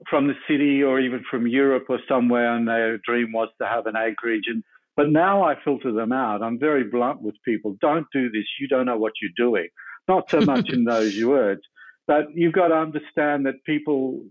[0.09, 3.85] from the city or even from Europe or somewhere, and their dream was to have
[3.85, 4.45] an acreage.
[4.47, 4.63] And
[4.97, 6.41] but now I filter them out.
[6.41, 7.75] I'm very blunt with people.
[7.79, 8.45] Don't do this.
[8.59, 9.67] You don't know what you're doing.
[10.07, 11.61] Not so much in those words
[12.07, 14.23] but you've got to understand that people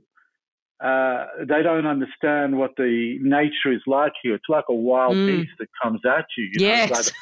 [0.84, 4.34] uh, they don't understand what the nature is like here.
[4.34, 5.26] It's like a wild mm.
[5.26, 6.44] beast that comes at you.
[6.44, 6.90] you yes.
[6.90, 7.12] Know, like,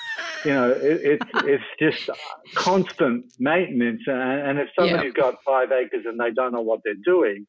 [0.44, 2.18] you know, it, it's it's just
[2.54, 4.02] constant maintenance.
[4.06, 5.22] And, and if somebody's yeah.
[5.22, 7.46] got five acres and they don't know what they're doing,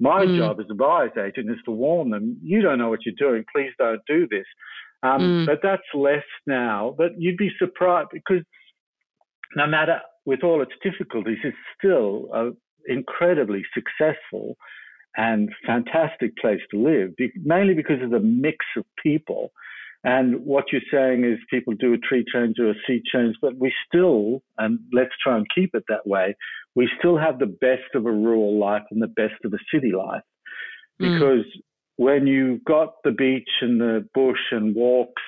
[0.00, 0.36] my mm.
[0.36, 2.38] job as a buyer's agent is to warn them.
[2.42, 3.44] You don't know what you're doing.
[3.54, 4.44] Please don't do this.
[5.02, 5.46] Um, mm.
[5.46, 6.94] But that's less now.
[6.98, 8.42] But you'd be surprised because
[9.54, 12.56] no matter with all its difficulties, it's still an
[12.86, 14.56] incredibly successful
[15.16, 17.12] and fantastic place to live,
[17.42, 19.52] mainly because of the mix of people.
[20.04, 23.56] And what you're saying is people do a tree change or a sea change, but
[23.58, 26.36] we still, and let's try and keep it that way,
[26.74, 29.92] we still have the best of a rural life and the best of a city
[29.92, 30.22] life.
[31.00, 31.14] Hmm.
[31.14, 31.62] Because mm.
[31.96, 35.22] when you've got the beach and the bush and walks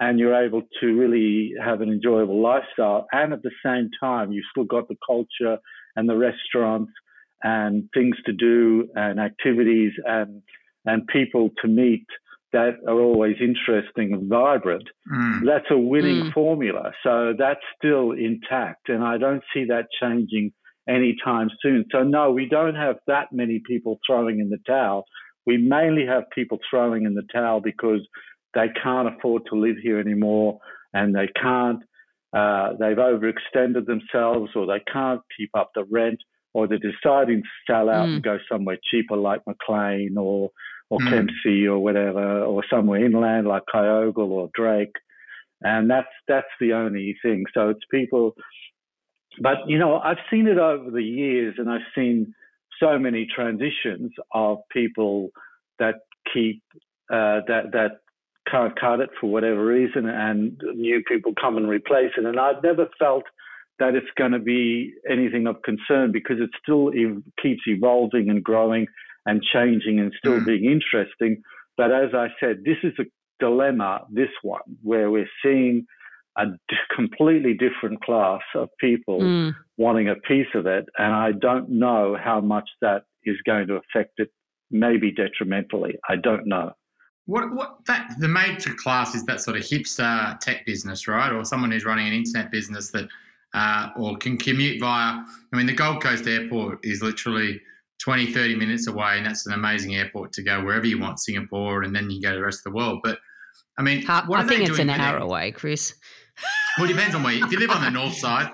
[0.00, 3.06] and you're able to really have an enjoyable lifestyle.
[3.12, 5.58] And at the same time, you've still got the culture
[5.96, 6.92] and the restaurants
[7.42, 10.42] and things to do and activities and
[10.86, 12.06] and people to meet
[12.52, 14.88] that are always interesting and vibrant.
[15.12, 15.40] Mm.
[15.46, 16.32] That's a winning mm.
[16.32, 16.92] formula.
[17.02, 20.52] So that's still intact, and I don't see that changing
[20.88, 21.84] anytime soon.
[21.90, 25.04] So no, we don't have that many people throwing in the towel.
[25.46, 28.06] We mainly have people throwing in the towel because
[28.54, 30.58] they can't afford to live here anymore
[30.92, 31.82] and they can't,
[32.32, 36.20] uh, they've overextended themselves or they can't keep up the rent
[36.52, 38.14] or they're deciding to sell out mm.
[38.14, 40.50] and go somewhere cheaper like Maclean or,
[40.90, 41.08] or mm.
[41.08, 44.94] Kempsey or whatever, or somewhere inland like Kyogle or Drake.
[45.62, 47.44] And that's, that's the only thing.
[47.54, 48.34] So it's people,
[49.40, 52.34] but you know, I've seen it over the years and I've seen
[52.80, 55.30] so many transitions of people
[55.78, 55.96] that
[56.32, 56.62] keep
[57.10, 57.90] uh, that that
[58.50, 62.24] can't cut it for whatever reason, and new people come and replace it.
[62.24, 63.24] And I've never felt
[63.78, 68.42] that it's going to be anything of concern because it still ev- keeps evolving and
[68.42, 68.86] growing
[69.26, 70.46] and changing and still mm.
[70.46, 71.42] being interesting.
[71.76, 73.04] But as I said, this is a
[73.40, 75.86] dilemma, this one, where we're seeing
[76.36, 79.54] a d- completely different class of people mm.
[79.76, 80.86] wanting a piece of it.
[80.98, 84.30] And I don't know how much that is going to affect it,
[84.70, 85.96] maybe detrimentally.
[86.08, 86.72] I don't know.
[87.26, 91.32] What what that the major class is that sort of hipster tech business, right?
[91.32, 93.08] Or someone who's running an internet business that
[93.54, 95.24] uh, or can commute via.
[95.52, 97.60] I mean, the Gold Coast Airport is literally
[98.00, 101.84] 20, 30 minutes away, and that's an amazing airport to go wherever you want, Singapore,
[101.84, 103.00] and then you go to the rest of the world.
[103.02, 103.18] But
[103.78, 105.94] I mean, I think it's an hour away, Chris.
[106.76, 107.32] Well, it depends on where.
[107.32, 108.48] You, if you live on the north side,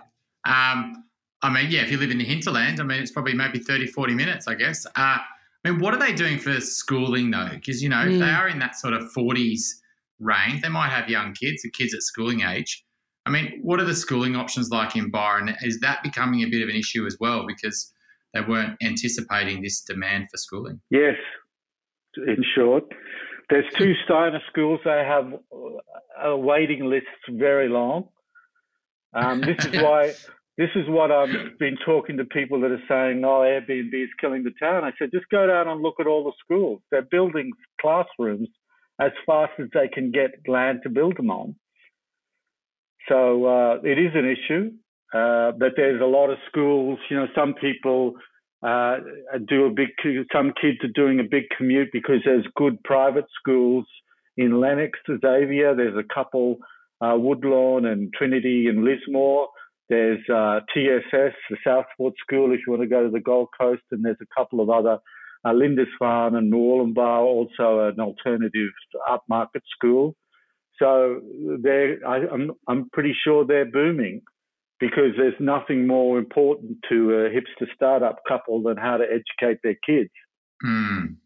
[0.45, 1.05] um,
[1.43, 3.87] I mean, yeah, if you live in the hinterland, I mean, it's probably maybe 30,
[3.87, 4.87] 40 minutes, I guess.
[4.95, 5.19] Uh,
[5.65, 7.51] I mean, what are they doing for schooling though?
[7.53, 8.13] Because you know, mm.
[8.13, 8.39] if they mm.
[8.39, 9.81] are in that sort of forties
[10.19, 12.85] range, they might have young kids, the kids at schooling age.
[13.27, 15.55] I mean, what are the schooling options like in Byron?
[15.63, 17.93] Is that becoming a bit of an issue as well because
[18.33, 20.81] they weren't anticipating this demand for schooling?
[20.91, 21.17] Yes,
[22.17, 22.85] in short.
[23.51, 24.81] There's two Steiner schools.
[24.85, 25.33] They have
[26.23, 28.09] a waiting lists very long.
[29.13, 30.13] Um, this is why
[30.59, 34.45] this is what I've been talking to people that are saying, oh, Airbnb is killing
[34.45, 34.85] the town.
[34.85, 36.81] I said, just go down and look at all the schools.
[36.91, 38.49] They're building classrooms
[39.01, 41.57] as fast as they can get land to build them on.
[43.09, 44.73] So uh, it is an issue,
[45.15, 46.99] uh, but there's a lot of schools.
[47.11, 48.15] You know, some people
[48.63, 48.99] uh,
[49.49, 49.89] do a big.
[50.33, 53.87] Some kids are doing a big commute because there's good private schools
[54.37, 55.75] in Lennox, Xavier.
[55.75, 56.59] There's a couple,
[57.01, 59.49] uh, Woodlawn and Trinity and Lismore.
[59.91, 63.83] There's uh, TSS, the Southport School, if you want to go to the Gold Coast,
[63.91, 64.99] and there's a couple of other,
[65.45, 68.71] uh, Lindisfarne and Bar, also an alternative
[69.11, 70.15] upmarket school.
[70.79, 71.21] So
[71.61, 74.23] they're, I, I'm, I'm pretty sure they're booming
[74.79, 79.77] because there's nothing more important to a hipster startup couple than how to educate their
[79.85, 80.11] kids.
[80.65, 81.17] Mm.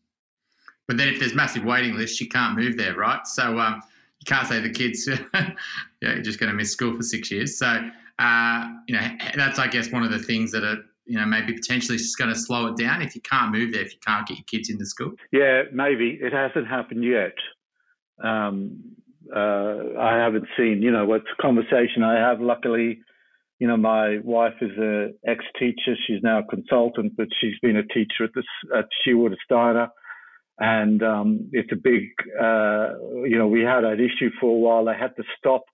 [0.88, 3.26] But then if there's massive waiting lists, you can't move there, right?
[3.26, 3.82] So um,
[4.20, 5.52] you can't say the kids, yeah,
[6.00, 7.58] you're just going to miss school for six years.
[7.58, 11.26] So uh, you know, that's I guess one of the things that are you know
[11.26, 13.98] maybe potentially just going to slow it down if you can't move there if you
[14.06, 15.12] can't get your kids into school.
[15.32, 17.34] Yeah, maybe it hasn't happened yet.
[18.22, 18.96] Um,
[19.34, 22.40] uh, I haven't seen you know what's conversation I have.
[22.40, 23.00] Luckily,
[23.58, 25.96] you know my wife is a ex-teacher.
[26.06, 28.44] She's now a consultant, but she's been a teacher at this
[28.76, 29.88] at Shearwater Steiner.
[30.56, 32.10] And um, it's a big,
[32.40, 32.90] uh,
[33.24, 34.84] you know, we had that issue for a while.
[34.84, 35.64] They had to stop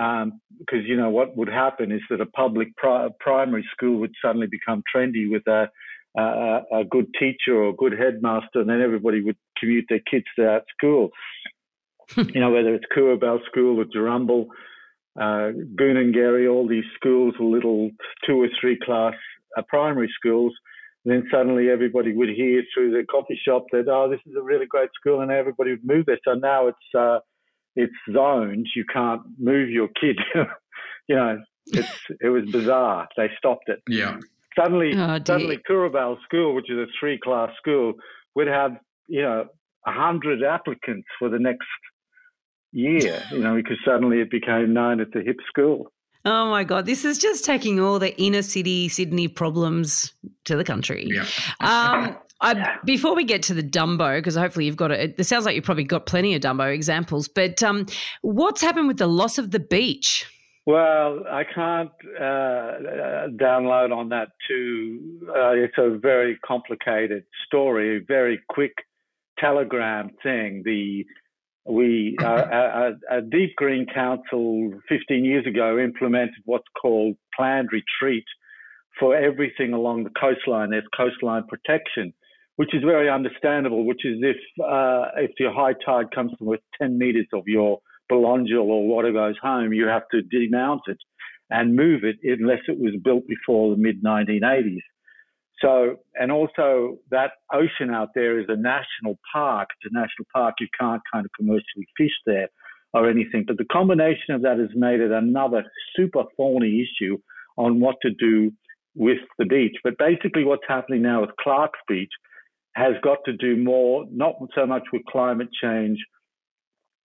[0.00, 4.14] um, because you know what would happen is that a public pri- primary school would
[4.24, 5.68] suddenly become trendy with a,
[6.16, 10.24] a, a good teacher or a good headmaster, and then everybody would commute their kids
[10.36, 11.10] to that school.
[12.16, 14.46] you know, whether it's Coorabell School or Jerumble,
[15.20, 17.90] uh, Goonengerry, all these schools were little
[18.26, 19.14] two or three class
[19.56, 20.52] uh, primary schools.
[21.04, 24.42] And then suddenly everybody would hear through the coffee shop that, oh, this is a
[24.42, 26.18] really great school, and everybody would move there.
[26.24, 27.20] So now it's uh,
[27.76, 28.66] it's zoned.
[28.74, 30.18] You can't move your kid.
[31.08, 31.88] you know, it's
[32.20, 33.08] it was bizarre.
[33.16, 33.80] They stopped it.
[33.88, 34.18] Yeah.
[34.58, 37.94] Suddenly, oh, suddenly, Coorabell School, which is a three-class school,
[38.34, 38.72] would have
[39.06, 39.46] you know
[39.86, 41.68] a hundred applicants for the next
[42.72, 43.22] year.
[43.30, 45.92] You know, because suddenly it became known as a hip school.
[46.24, 50.12] Oh my God, this is just taking all the inner city Sydney problems
[50.44, 51.08] to the country.
[51.10, 51.24] Yeah.
[51.60, 55.44] Um, I, before we get to the Dumbo, because hopefully you've got it, it sounds
[55.44, 57.86] like you've probably got plenty of Dumbo examples, but um,
[58.22, 60.26] what's happened with the loss of the beach?
[60.66, 65.26] Well, I can't uh, download on that too.
[65.28, 68.72] Uh, it's a very complicated story, a very quick
[69.38, 70.62] telegram thing.
[70.64, 71.04] The
[71.66, 78.24] we uh, a, a, Deep Green Council 15 years ago implemented what's called planned retreat
[78.98, 80.70] for everything along the coastline.
[80.70, 82.12] There's coastline protection
[82.60, 83.86] which is very understandable.
[83.86, 87.78] Which is if uh, if your high tide comes from within 10 meters of your
[88.12, 90.98] belongil or water goes home, you have to demount it
[91.48, 94.82] and move it unless it was built before the mid 1980s.
[95.62, 99.70] So, and also that ocean out there is a national park.
[99.80, 100.56] It's a national park.
[100.60, 102.48] You can't kind of commercially fish there
[102.92, 103.44] or anything.
[103.46, 105.64] But the combination of that has made it another
[105.96, 107.16] super thorny issue
[107.56, 108.52] on what to do
[108.94, 109.76] with the beach.
[109.82, 112.12] But basically, what's happening now with Clarkes Beach
[112.74, 115.98] has got to do more, not so much with climate change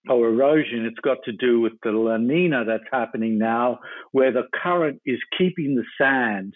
[0.08, 0.86] or erosion.
[0.86, 3.80] It's got to do with the La Nina that's happening now,
[4.12, 6.56] where the current is keeping the sand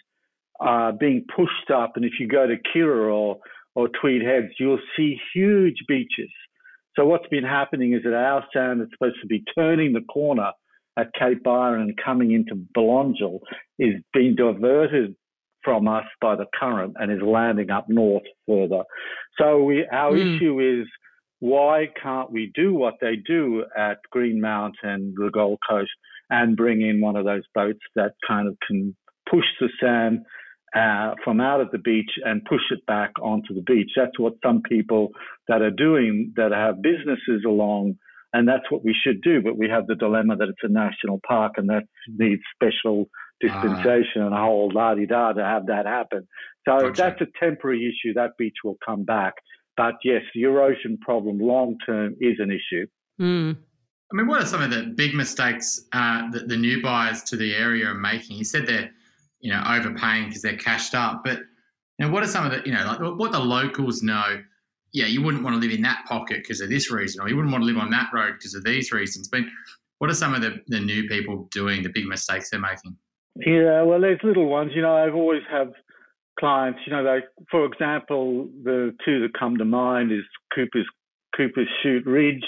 [0.60, 1.92] uh, being pushed up.
[1.96, 3.38] And if you go to Kirra or,
[3.74, 6.30] or Tweed Heads, you'll see huge beaches.
[6.96, 10.52] So what's been happening is that our sand that's supposed to be turning the corner
[10.98, 13.40] at Cape Byron and coming into Belongil
[13.78, 15.14] is being diverted
[15.64, 18.82] from us by the current and is landing up north further.
[19.38, 20.36] So we, our mm.
[20.36, 20.86] issue is
[21.40, 25.90] why can't we do what they do at Green Mountain, the Gold Coast,
[26.28, 28.94] and bring in one of those boats that kind of can
[29.28, 30.20] push the sand
[30.76, 33.90] uh, from out of the beach and push it back onto the beach.
[33.96, 35.08] That's what some people
[35.48, 37.96] that are doing that have businesses along,
[38.32, 39.42] and that's what we should do.
[39.42, 43.08] But we have the dilemma that it's a national park and that needs special
[43.40, 46.26] dispensation uh, and a whole la di da to have that happen.
[46.68, 47.02] So gotcha.
[47.02, 48.14] that's a temporary issue.
[48.14, 49.34] That beach will come back.
[49.76, 52.86] But yes, the erosion problem long term is an issue.
[53.20, 53.56] Mm.
[54.12, 57.36] I mean, what are some of the big mistakes uh, that the new buyers to
[57.36, 58.36] the area are making?
[58.36, 58.90] You said they're,
[59.40, 62.62] you know, overpaying because they're cashed up, but you know, what are some of the,
[62.64, 64.42] you know, like what the locals know?
[64.92, 67.36] Yeah, you wouldn't want to live in that pocket because of this reason, or you
[67.36, 69.28] wouldn't want to live on that road because of these reasons.
[69.28, 69.42] But
[69.98, 72.96] what are some of the, the new people doing, the big mistakes they're making?
[73.36, 74.72] Yeah, well, there's little ones.
[74.74, 75.68] You know, I've always have
[76.38, 76.80] clients.
[76.86, 80.24] You know, like for example, the two that come to mind is
[80.54, 80.86] Cooper's
[81.36, 82.46] Cooper's Shoot Ridge.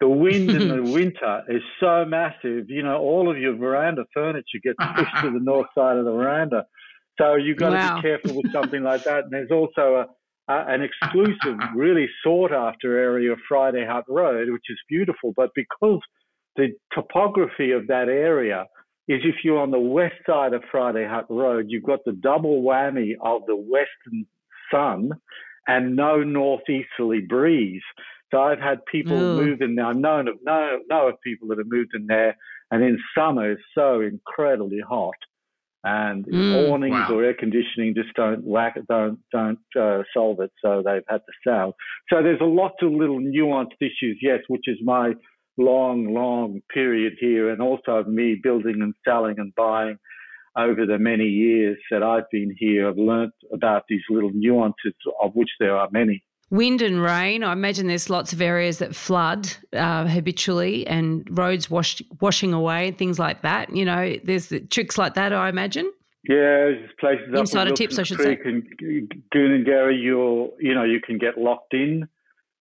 [0.00, 2.68] The wind in the winter is so massive.
[2.68, 6.12] You know, all of your veranda furniture gets pushed to the north side of the
[6.12, 6.66] veranda.
[7.18, 7.88] So you've got wow.
[7.88, 9.24] to be careful with something like that.
[9.24, 10.06] And there's also
[10.48, 15.32] a, a, an exclusive, really sought after area of Friday Hut Road, which is beautiful.
[15.34, 16.00] But because
[16.56, 18.66] the topography of that area
[19.08, 22.62] is if you're on the west side of Friday Hut Road, you've got the double
[22.62, 24.26] whammy of the western
[24.70, 25.10] sun
[25.66, 27.82] and no northeasterly breeze.
[28.32, 29.42] So I've had people Ooh.
[29.42, 29.86] move in there.
[29.86, 32.36] I've known of know, know of people that have moved in there,
[32.70, 35.14] and in summer it's so incredibly hot,
[35.84, 37.12] and mm, awnings wow.
[37.12, 40.50] or air conditioning just don't whack it, don't don't uh, solve it.
[40.60, 41.76] So they've had to sell.
[42.10, 45.12] So there's a lot of little nuanced issues, yes, which is my
[45.56, 49.98] long, long period here, and also me building and selling and buying
[50.56, 52.88] over the many years that I've been here.
[52.88, 56.22] I've learnt about these little nuances, of which there are many.
[56.50, 57.42] Wind and rain.
[57.42, 62.88] I imagine there's lots of areas that flood uh, habitually, and roads wash, washing away,
[62.88, 63.74] and things like that.
[63.74, 65.32] You know, there's the tricks like that.
[65.32, 65.90] I imagine.
[66.28, 68.48] Yeah, there's places insider tips, I should Creek say.
[68.48, 68.64] And
[69.34, 72.08] Goonengerry, you you know you can get locked in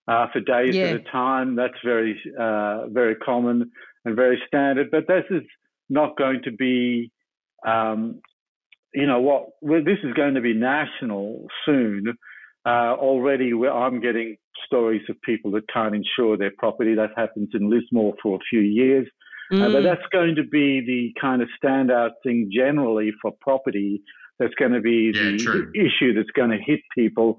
[0.08, 0.86] uh, for days yeah.
[0.86, 1.56] at a time.
[1.56, 3.72] That's very, uh, very common
[4.03, 4.91] and very standard.
[4.91, 5.43] But this is
[5.89, 7.12] not going to be,
[7.66, 8.22] um,
[8.93, 12.18] you know, what well, this is going to be national soon.
[12.66, 16.95] Uh, already, I'm getting stories of people that can't insure their property.
[16.95, 19.08] That happens in Lismore for a few years.
[19.51, 19.62] Mm.
[19.62, 19.84] Uh, but mm.
[19.84, 24.01] that's going to be the kind of standout thing generally for property.
[24.39, 27.38] That's going to be yeah, the, the issue that's going to hit people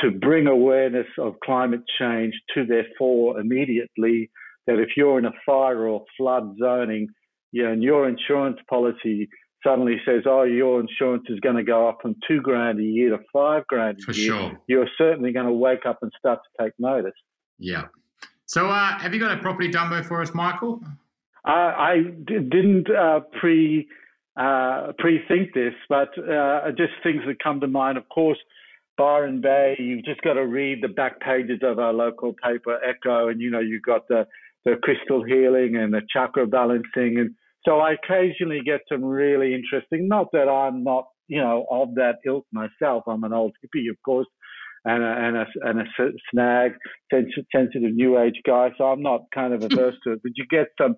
[0.00, 4.30] to bring awareness of climate change to their fore immediately.
[4.66, 7.08] That if you're in a fire or flood zoning,
[7.50, 9.28] you know, and your insurance policy
[9.64, 13.10] suddenly says, "Oh, your insurance is going to go up from two grand a year
[13.10, 14.60] to five grand a For year," sure.
[14.68, 17.12] you're certainly going to wake up and start to take notice.
[17.58, 17.86] Yeah.
[18.46, 20.80] So, uh, have you got a property dumbo for us, Michael?
[21.46, 23.88] Uh, I d- didn't uh, pre
[24.36, 27.98] uh, pre-think this, but uh, just things that come to mind.
[27.98, 28.38] Of course,
[28.96, 33.28] Byron Bay, you've just got to read the back pages of our local paper, Echo,
[33.28, 34.26] and you know you've got the
[34.64, 37.34] the crystal healing and the chakra balancing, and
[37.64, 40.08] so I occasionally get some really interesting.
[40.08, 43.04] Not that I'm not you know of that ilk myself.
[43.06, 44.28] I'm an old hippie, of course,
[44.84, 45.84] and a, and a, and a
[46.30, 46.72] snag
[47.10, 50.20] sensitive new age guy, so I'm not kind of averse to it.
[50.22, 50.96] But you get some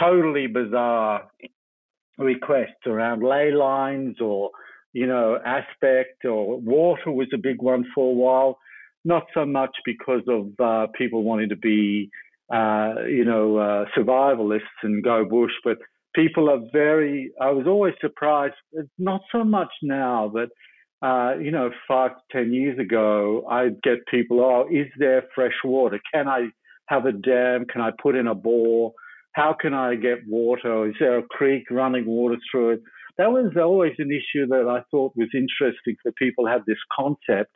[0.00, 1.28] totally bizarre
[2.18, 4.50] requests around ley lines or
[4.96, 8.58] you know, aspect or water was a big one for a while.
[9.04, 12.08] Not so much because of uh, people wanting to be,
[12.50, 15.76] uh, you know, uh, survivalists and go bush, but
[16.14, 18.54] people are very, I was always surprised,
[18.98, 20.48] not so much now, but,
[21.06, 25.58] uh, you know, five to 10 years ago, I'd get people, oh, is there fresh
[25.62, 26.00] water?
[26.10, 26.48] Can I
[26.86, 27.66] have a dam?
[27.66, 28.94] Can I put in a bore?
[29.32, 30.88] How can I get water?
[30.88, 32.82] Is there a creek running water through it?
[33.18, 37.52] That was always an issue that I thought was interesting for people have this concept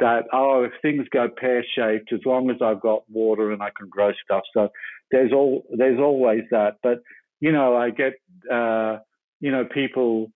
[0.00, 3.70] that oh if things go pear shaped as long as I've got water and I
[3.76, 4.42] can grow stuff.
[4.54, 4.68] So
[5.10, 6.76] there's all there's always that.
[6.82, 7.02] But
[7.40, 8.14] you know I get
[8.50, 8.98] uh,
[9.40, 10.32] you know people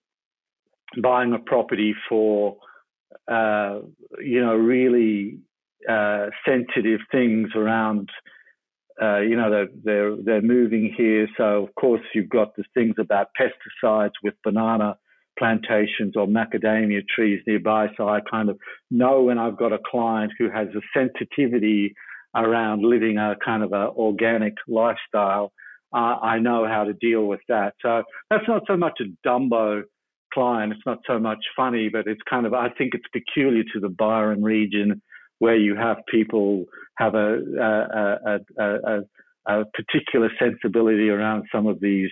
[1.01, 2.57] buying a property for
[3.27, 3.79] uh,
[4.19, 5.39] you know really
[5.89, 8.09] uh, sensitive things around
[9.01, 11.27] uh, you know, they're, they're, they're moving here.
[11.37, 14.97] So, of course, you've got the things about pesticides with banana
[15.37, 17.87] plantations or macadamia trees nearby.
[17.95, 18.57] So I kind of
[18.89, 21.93] know when I've got a client who has a sensitivity
[22.35, 25.53] around living a kind of a organic lifestyle.
[25.93, 27.75] Uh, I know how to deal with that.
[27.81, 29.83] So that's not so much a Dumbo
[30.33, 30.73] client.
[30.73, 33.89] It's not so much funny, but it's kind of, I think it's peculiar to the
[33.89, 35.01] Byron region
[35.39, 36.65] where you have people
[36.97, 38.99] have a, a, a,
[39.47, 42.09] a particular sensibility around some of these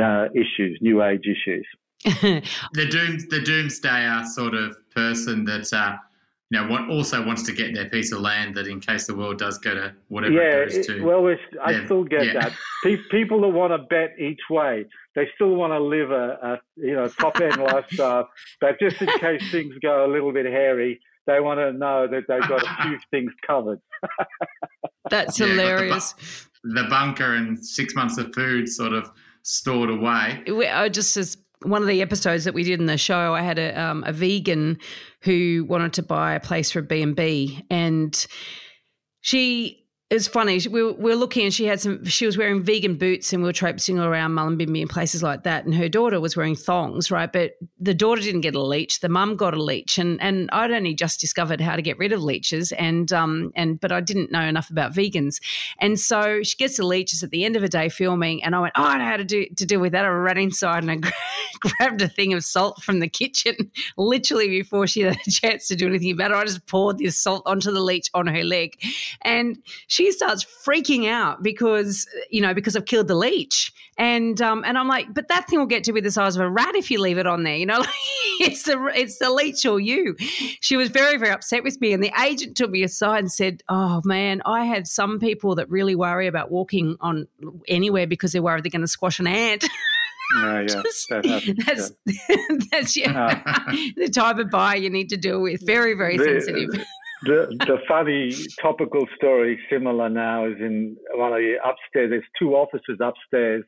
[0.00, 1.66] uh, issues, new age issues.
[2.04, 5.96] the doom, the doomsdayer sort of person that uh,
[6.50, 9.16] you know what also wants to get their piece of land that in case the
[9.16, 11.04] world does go to whatever yeah, it goes to.
[11.04, 12.32] well, I still get yeah.
[12.34, 12.52] that.
[13.10, 16.94] People that want to bet each way, they still want to live a, a you
[16.94, 18.28] know top end lifestyle,
[18.60, 22.24] but just in case things go a little bit hairy, they want to know that
[22.28, 23.80] they've got a few things covered.
[25.10, 26.12] That's yeah, hilarious.
[26.12, 29.10] The, bu- the, bunker and six months of food sort of
[29.42, 30.42] stored away.
[30.68, 33.58] I just as one of the episodes that we did in the show, I had
[33.58, 34.78] a, um, a vegan
[35.22, 38.26] who wanted to buy a place for a B&B and
[39.20, 40.60] she it was funny.
[40.70, 42.04] We were, we were, looking, and she had some.
[42.04, 45.64] She was wearing vegan boots, and we were traipsing around Mullumbimby and places like that.
[45.64, 47.32] And her daughter was wearing thongs, right?
[47.32, 49.00] But the daughter didn't get a leech.
[49.00, 52.12] The mum got a leech, and and I'd only just discovered how to get rid
[52.12, 55.40] of leeches, and um and but I didn't know enough about vegans,
[55.80, 58.60] and so she gets the leeches at the end of a day filming, and I
[58.60, 60.04] went, oh, I know how to do to deal with that.
[60.04, 61.12] I ran inside and I
[61.60, 63.56] grabbed a thing of salt from the kitchen,
[63.96, 66.36] literally before she had a chance to do anything about it.
[66.36, 68.80] I just poured this salt onto the leech on her leg,
[69.22, 69.58] and
[70.12, 74.88] starts freaking out because you know because I've killed the leech, and um, and I'm
[74.88, 77.00] like, but that thing will get to be the size of a rat if you
[77.00, 77.56] leave it on there.
[77.56, 77.88] You know, like,
[78.40, 80.16] it's the it's the leech or you.
[80.60, 83.62] She was very very upset with me, and the agent took me aside and said,
[83.68, 87.26] "Oh man, I have some people that really worry about walking on
[87.68, 89.64] anywhere because they're worried they're going to squash an ant."
[90.38, 92.38] Uh, yeah, Just- that's yeah.
[92.72, 93.42] that's yeah,
[93.96, 95.64] the type of buyer you need to deal with.
[95.64, 96.84] Very very The- sensitive.
[97.26, 102.10] The the funny topical story similar now is in one of the upstairs.
[102.10, 103.64] There's two offices upstairs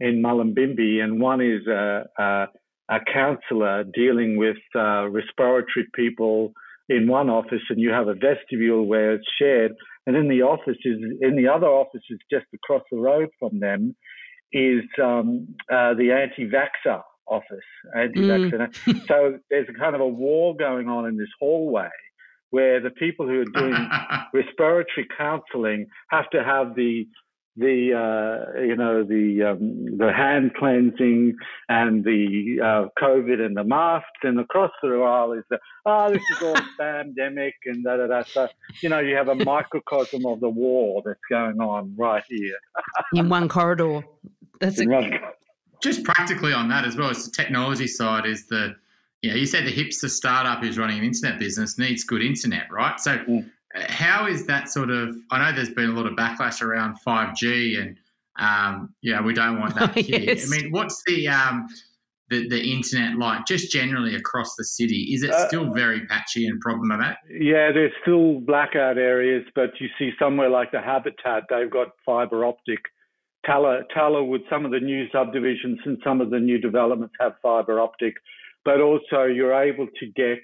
[0.00, 2.46] in Mullumbimby, and one is a, a,
[2.88, 6.52] a counsellor dealing with uh, respiratory people
[6.88, 9.72] in one office, and you have a vestibule where it's shared.
[10.06, 13.94] And in the office is in the other offices just across the road from them
[14.52, 17.58] is um, uh, the anti-vaxxer office,
[17.94, 19.06] anti-vaxxer.
[19.06, 21.90] so there's a kind of a war going on in this hallway
[22.50, 23.88] where the people who are doing
[24.34, 27.06] respiratory counselling have to have the
[27.56, 31.34] the uh, you know the um, the hand cleansing
[31.68, 36.22] and the uh, COVID and the masks, and across the aisle is the oh this
[36.22, 38.22] is all pandemic and da da da.
[38.22, 38.48] So
[38.82, 42.56] you know you have a microcosm of the war that's going on right here.
[43.14, 44.02] in one corridor.
[44.60, 45.20] That's a, Right.
[45.82, 48.74] Just practically on that as well, it's the technology side is the,
[49.22, 52.66] you know, you said the hipster startup who's running an internet business needs good internet,
[52.70, 52.98] right?
[53.00, 53.50] So, Mm.
[53.74, 55.14] uh, how is that sort of?
[55.30, 57.96] I know there's been a lot of backlash around 5G, and
[58.38, 60.20] um, yeah, we don't want that here.
[60.20, 60.50] yes.
[60.52, 61.66] I mean, what's the um,
[62.30, 65.10] the, the internet like just generally across the city?
[65.12, 67.18] Is it Uh, still very patchy and problematic?
[67.28, 72.44] Yeah, there's still blackout areas, but you see somewhere like the Habitat, they've got fibre
[72.44, 72.80] optic.
[73.46, 77.80] Talla, with some of the new subdivisions and some of the new developments have fibre
[77.80, 78.14] optic,
[78.64, 80.42] but also you're able to get,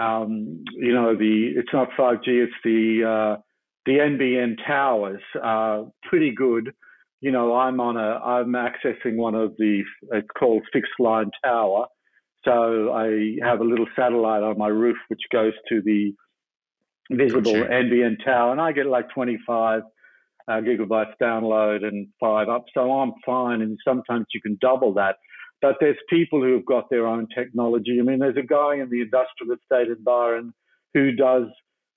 [0.00, 3.40] um, you know, the it's not 5G, it's the uh,
[3.86, 6.72] the NBN towers are pretty good.
[7.20, 9.82] You know, I'm on a I'm accessing one of the
[10.12, 11.86] it's called fixed line tower,
[12.44, 16.12] so I have a little satellite on my roof which goes to the
[17.10, 17.70] visible Gotcha.
[17.70, 19.82] NBN tower, and I get like 25
[20.48, 22.64] uh, gigabytes download and five up.
[22.74, 25.16] So I'm fine, and sometimes you can double that.
[25.60, 27.98] But there's people who have got their own technology.
[28.00, 30.54] I mean, there's a guy in the industrial estate in Byron
[30.94, 31.44] who does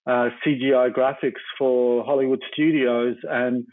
[0.08, 3.66] uh, CGI graphics for Hollywood studios and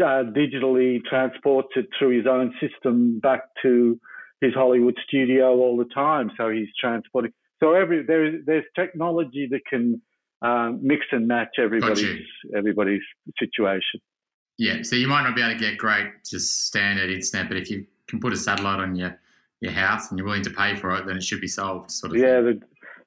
[0.00, 3.98] uh, digitally transports it through his own system back to
[4.40, 6.30] his Hollywood studio all the time.
[6.36, 7.32] So he's transporting.
[7.62, 10.00] So every there's there's technology that can
[10.42, 13.02] um, mix and match everybody's everybody's
[13.38, 14.00] situation.
[14.58, 17.70] Yeah, so you might not be able to get great just standard internet, but if
[17.70, 19.18] you can put a satellite on your
[19.60, 21.90] your house and you're willing to pay for it, then it should be solved.
[21.90, 22.18] Sort of.
[22.18, 22.60] Yeah, thing.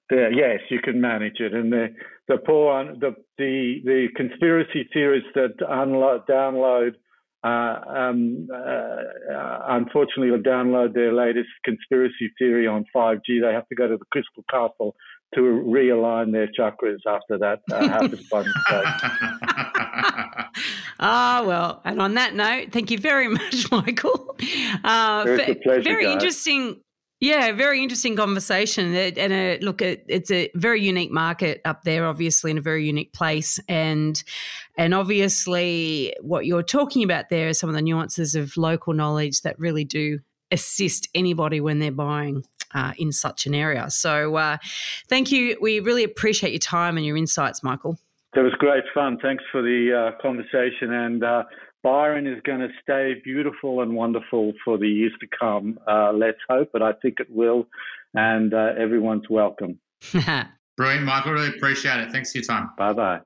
[0.10, 1.93] the, the, yes, you can manage it, and the
[2.28, 6.93] the poor the the the conspiracy theorists that unload, download.
[7.41, 13.41] Uh, um, uh, unfortunately, will download their latest conspiracy theory on 5G.
[13.41, 14.93] They have to go to the Crystal Castle
[15.36, 20.16] to realign their chakras after that uh, happens by mistake.
[21.00, 24.36] ah, well, and on that note, thank you very much, Michael.
[24.84, 26.14] Uh, It's a pleasure, very guys.
[26.14, 26.82] interesting.
[27.22, 28.93] Yeah, very interesting conversation.
[28.95, 32.62] It- And uh look, it, it's a very unique market up there, obviously, in a
[32.62, 33.60] very unique place.
[33.68, 34.22] And
[34.78, 39.41] and obviously, what you're talking about there is some of the nuances of local knowledge
[39.41, 40.20] that really do
[40.52, 42.43] assist anybody when they're buying
[42.74, 43.89] uh, in such an area.
[43.89, 44.58] So, uh,
[45.10, 45.58] thank you.
[45.62, 48.00] We really appreciate your time and your insights, Michael.
[48.34, 49.18] That was great fun.
[49.22, 50.94] Thanks for the uh, conversation.
[50.94, 51.44] And uh,
[51.82, 55.80] Byron is going to stay beautiful and wonderful for the years to come.
[55.88, 57.68] Uh, let's hope, but I think it will.
[58.14, 59.80] And uh, everyone's welcome.
[60.78, 61.34] Brilliant, Michael.
[61.34, 62.12] Really appreciate it.
[62.12, 62.70] Thanks for your time.
[62.78, 63.20] Bye bye.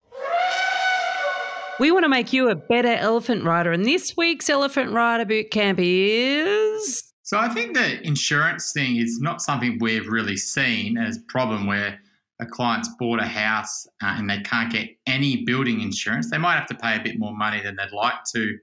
[1.80, 5.52] We want to make you a better elephant rider, and this week's Elephant Rider Boot
[5.52, 7.14] Camp is.
[7.24, 11.66] So I think the insurance thing is not something we've really seen as a problem
[11.66, 12.00] where
[12.44, 16.30] a client's bought a house uh, and they can't get any building insurance.
[16.30, 18.58] They might have to pay a bit more money than they'd like to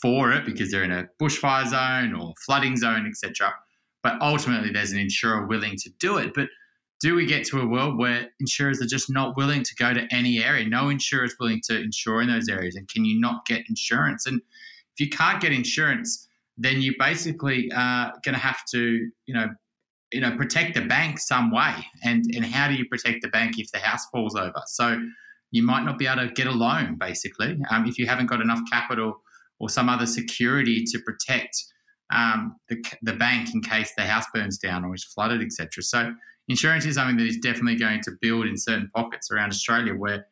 [0.00, 3.52] for it because they're in a bushfire zone or flooding zone, etc.
[4.02, 6.32] But ultimately, there's an insurer willing to do it.
[6.34, 6.48] But
[7.00, 10.06] do we get to a world where insurers are just not willing to go to
[10.10, 10.66] any area?
[10.66, 14.26] No insurer is willing to insure in those areas, and can you not get insurance?
[14.26, 14.40] And
[14.94, 16.28] if you can't get insurance,
[16.58, 19.48] then you basically are going to have to, you know,
[20.12, 21.74] you know, protect the bank some way.
[22.02, 24.60] And and how do you protect the bank if the house falls over?
[24.66, 25.00] So
[25.50, 28.40] you might not be able to get a loan, basically, um, if you haven't got
[28.40, 29.20] enough capital
[29.58, 31.56] or some other security to protect
[32.12, 35.82] um, the the bank in case the house burns down or is flooded, etc.
[35.82, 36.12] So
[36.48, 40.26] insurance is something that is definitely going to build in certain pockets around Australia where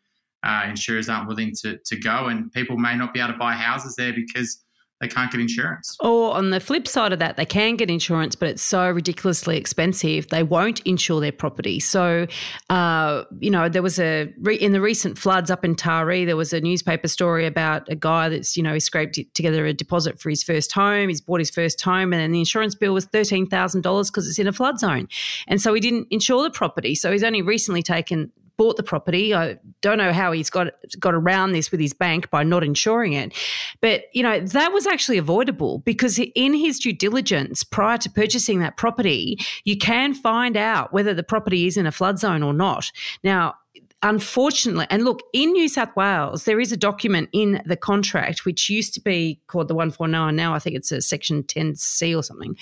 [0.44, 3.54] uh, insurers aren't willing to, to go, and people may not be able to buy
[3.54, 4.64] houses there because
[5.00, 5.96] they can't get insurance.
[6.00, 9.56] Or on the flip side of that, they can get insurance, but it's so ridiculously
[9.56, 11.78] expensive, they won't insure their property.
[11.78, 12.26] So,
[12.68, 16.52] uh, you know, there was a, in the recent floods up in Taree, there was
[16.52, 20.30] a newspaper story about a guy that's, you know, he scraped together a deposit for
[20.30, 21.08] his first home.
[21.08, 24.48] He's bought his first home, and then the insurance bill was $13,000 because it's in
[24.48, 25.08] a flood zone.
[25.46, 26.94] And so he didn't insure the property.
[26.94, 29.32] So he's only recently taken bought the property.
[29.34, 33.14] I don't know how he's got got around this with his bank by not insuring
[33.14, 33.32] it.
[33.80, 38.58] But, you know, that was actually avoidable because in his due diligence prior to purchasing
[38.58, 42.52] that property, you can find out whether the property is in a flood zone or
[42.52, 42.90] not.
[43.22, 43.54] Now,
[44.02, 48.68] unfortunately, and look, in New South Wales, there is a document in the contract which
[48.68, 50.34] used to be called the 149.
[50.34, 52.56] Now I think it's a section 10C or something,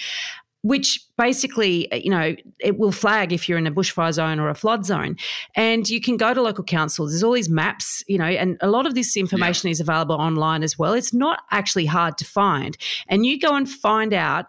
[0.63, 4.49] which basically, uh, you know, it will flag if you're in a bushfire zone or
[4.49, 5.17] a flood zone.
[5.55, 7.13] And you can go to local councils.
[7.13, 9.73] There's all these maps, you know, and a lot of this information yeah.
[9.73, 10.93] is available online as well.
[10.93, 12.77] It's not actually hard to find.
[13.09, 14.47] And you go and find out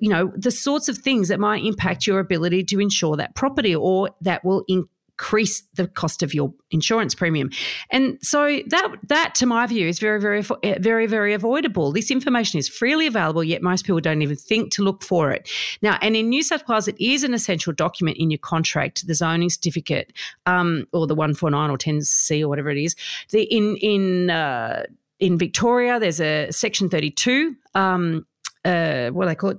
[0.00, 3.74] you know the sorts of things that might impact your ability to insure that property
[3.74, 4.88] or that will in-
[5.18, 7.50] increase the cost of your insurance premium.
[7.90, 10.42] And so that that to my view is very very
[10.78, 11.92] very very avoidable.
[11.92, 15.50] This information is freely available yet most people don't even think to look for it.
[15.82, 19.14] Now and in New South Wales it is an essential document in your contract, the
[19.14, 20.12] zoning certificate
[20.46, 22.94] um, or the 149 or 10C or whatever it is.
[23.30, 24.84] The in in uh,
[25.18, 28.24] in Victoria there's a section 32 um,
[28.64, 29.58] uh, what do they call it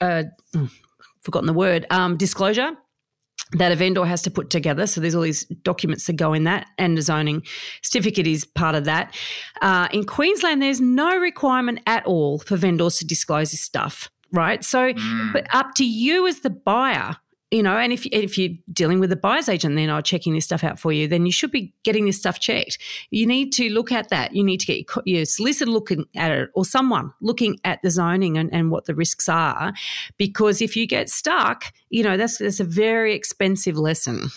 [0.00, 0.66] uh, hmm,
[1.22, 2.76] forgotten the word um, disclosure
[3.52, 4.86] that a vendor has to put together.
[4.86, 7.42] So there's all these documents that go in that, and the zoning
[7.82, 9.16] certificate is part of that.
[9.60, 14.64] Uh, in Queensland, there's no requirement at all for vendors to disclose this stuff, right?
[14.64, 15.32] So, mm.
[15.32, 17.16] but up to you as the buyer
[17.50, 20.44] you know, and if if you're dealing with a buyer's agent, they're not checking this
[20.44, 22.78] stuff out for you, then you should be getting this stuff checked.
[23.10, 24.34] You need to look at that.
[24.34, 28.38] You need to get your solicitor looking at it, or someone looking at the zoning
[28.38, 29.72] and, and what the risks are,
[30.16, 34.28] because if you get stuck, you know, that's that's a very expensive lesson.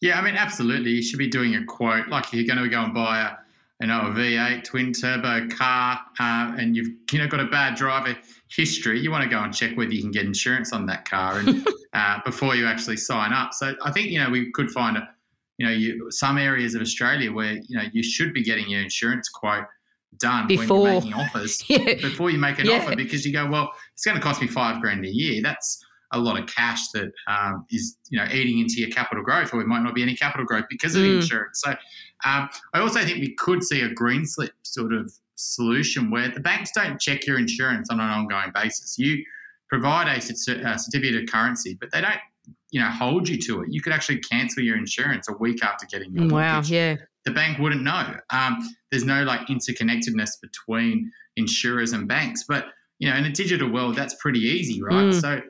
[0.00, 0.92] Yeah, I mean, absolutely.
[0.92, 2.08] You should be doing a quote.
[2.08, 3.36] Like if you're going to go and buy a
[3.82, 7.74] you know, a V8 twin turbo car, uh, and you've you know got a bad
[7.74, 8.16] driver
[8.54, 11.38] history, you want to go and check whether you can get insurance on that car
[11.38, 13.54] and uh, before you actually sign up.
[13.54, 15.08] So I think you know we could find a,
[15.58, 18.82] you know, you, some areas of Australia where you know you should be getting your
[18.82, 19.64] insurance quote
[20.18, 21.94] done before when you're making offers yeah.
[21.94, 22.76] before you make an yeah.
[22.76, 25.40] offer because you go, well, it's going to cost me five grand a year.
[25.42, 25.82] That's
[26.12, 29.60] a lot of cash that um, is you know eating into your capital growth, or
[29.60, 31.06] it might not be any capital growth because of mm.
[31.06, 31.60] the insurance.
[31.64, 31.70] So
[32.24, 35.10] um, I also think we could see a green slip sort of
[35.42, 38.96] solution where the banks don't check your insurance on an ongoing basis.
[38.98, 39.22] You
[39.68, 42.18] provide a, a certificate of currency, but they don't
[42.70, 43.68] you know hold you to it.
[43.70, 46.70] You could actually cancel your insurance a week after getting your wow, mortgage.
[46.70, 46.96] yeah.
[47.24, 48.16] The bank wouldn't know.
[48.30, 48.58] Um,
[48.90, 52.66] there's no like interconnectedness between insurers and banks, but
[52.98, 55.12] you know, in a digital world, that's pretty easy, right?
[55.12, 55.20] Mm.
[55.20, 55.40] So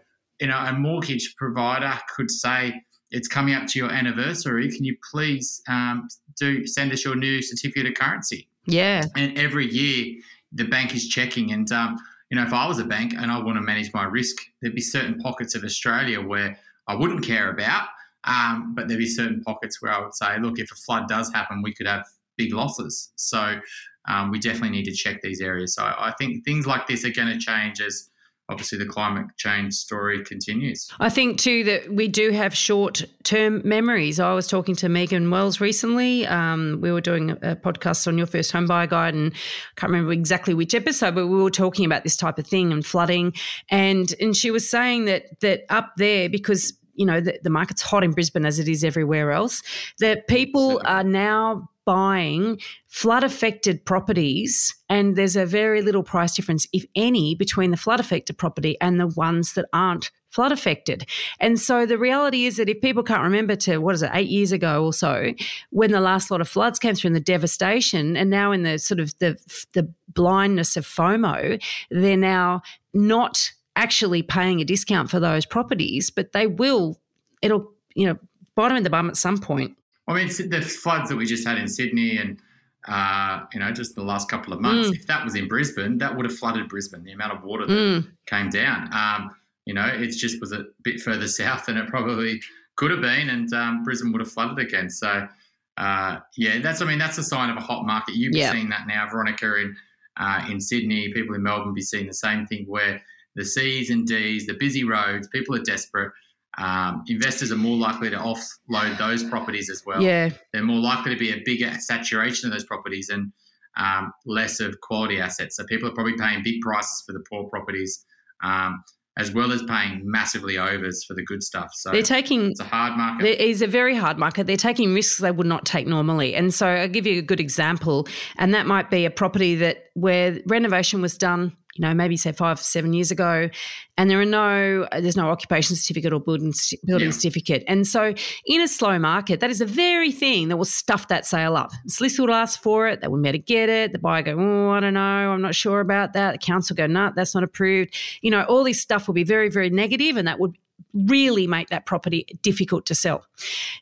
[0.41, 2.75] you know, a mortgage provider could say,
[3.13, 4.71] it's coming up to your anniversary.
[4.71, 8.49] Can you please um, do send us your new certificate of currency?
[8.67, 9.05] Yeah.
[9.17, 10.21] And every year
[10.53, 11.53] the bank is checking.
[11.53, 11.99] And um,
[12.31, 14.75] you know, if I was a bank and I want to manage my risk, there'd
[14.75, 16.59] be certain pockets of Australia where
[16.89, 17.89] I wouldn't care about,
[18.25, 21.33] um, but there'd be certain pockets where I would say, look, if a flood does
[21.33, 22.05] happen, we could have
[22.37, 23.13] big losses.
[23.17, 23.61] So
[24.09, 25.75] um, we definitely need to check these areas.
[25.75, 28.09] So I think things like this are going to change as
[28.53, 30.89] obviously the climate change story continues.
[31.01, 34.21] I think too that we do have short term memories.
[34.21, 36.27] I was talking to Megan Wells recently.
[36.27, 39.91] Um, we were doing a podcast on your first home buyer guide, and I can't
[39.91, 43.35] remember exactly which episode, but we were talking about this type of thing and flooding.
[43.71, 47.83] And and she was saying that that up there because you know the, the market's
[47.83, 49.63] hot in Brisbane as it is everywhere else.
[49.99, 56.67] That people are now buying flood affected properties, and there's a very little price difference,
[56.73, 61.07] if any, between the flood affected property and the ones that aren't flood affected.
[61.41, 64.29] And so the reality is that if people can't remember to, what is it, eight
[64.29, 65.33] years ago or so,
[65.71, 68.79] when the last lot of floods came through and the devastation, and now in the
[68.79, 69.37] sort of the,
[69.75, 72.63] the blindness of FOMO, they're now
[72.95, 77.01] not actually paying a discount for those properties, but they will,
[77.41, 78.19] it'll, you know,
[78.55, 79.77] bottom in the bum at some point.
[80.09, 82.41] I mean, the floods that we just had in Sydney and,
[82.89, 84.95] uh, you know, just the last couple of months, mm.
[84.95, 87.73] if that was in Brisbane, that would have flooded Brisbane, the amount of water that
[87.73, 88.09] mm.
[88.27, 88.93] came down.
[88.93, 89.31] Um,
[89.65, 92.41] you know, it just was a bit further south than it probably
[92.77, 94.91] could have been, and um, Brisbane would have flooded again.
[94.91, 95.29] So,
[95.77, 98.17] uh, yeah, that's, I mean, that's a sign of a hot market.
[98.17, 98.53] You've yeah.
[98.53, 99.77] seen that now, Veronica, in,
[100.17, 101.13] uh, in Sydney.
[101.13, 103.01] People in Melbourne be seeing the same thing where
[103.35, 106.13] the C's and D's, the busy roads, people are desperate
[106.59, 110.03] Um, investors are more likely to offload those properties as well.
[110.03, 110.31] Yeah.
[110.53, 113.33] They're more likely to be a bigger saturation of those properties and
[113.79, 115.57] um, less of quality assets.
[115.57, 118.05] So people are probably paying big prices for the poor properties.
[118.45, 118.83] Um,
[119.19, 121.69] as well as paying massively overs for the good stuff.
[121.75, 123.27] So they're taking it's a hard market.
[123.27, 124.47] It is a very hard market.
[124.47, 126.35] They're taking risks they would not take normally.
[126.35, 128.09] And so I'll give you a good example,
[128.39, 132.33] and that might be a property that where renovation was done you know, maybe say
[132.33, 133.49] five, seven years ago,
[133.97, 136.53] and there are no, there's no occupation certificate or building
[136.85, 137.13] building yeah.
[137.13, 138.15] certificate, and so
[138.47, 141.71] in a slow market, that is the very thing that will stuff that sale up.
[141.87, 143.93] Solicitor will ask for it, they will be to get it.
[143.93, 146.33] The buyer go, oh, I don't know, I'm not sure about that.
[146.33, 147.95] The council go, no, nah, that's not approved.
[148.21, 150.57] You know, all this stuff will be very, very negative, and that would
[150.95, 153.25] really make that property difficult to sell.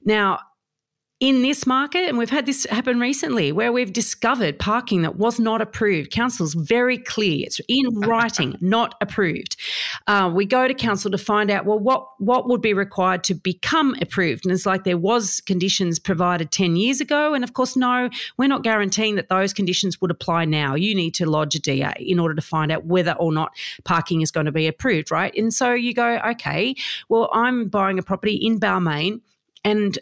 [0.05, 0.41] Now,
[1.21, 5.39] in this market, and we've had this happen recently where we've discovered parking that was
[5.39, 6.11] not approved.
[6.11, 9.57] Council's very clear; it's in writing, not approved.
[10.07, 13.35] Uh, we go to council to find out well what what would be required to
[13.35, 17.77] become approved, and it's like there was conditions provided ten years ago, and of course,
[17.77, 18.09] no,
[18.39, 20.75] we're not guaranteeing that those conditions would apply now.
[20.75, 23.53] You need to lodge a DA in order to find out whether or not
[23.85, 25.35] parking is going to be approved, right?
[25.37, 26.75] And so you go, okay,
[27.11, 29.21] well, I'm buying a property in Balmain
[29.65, 29.99] and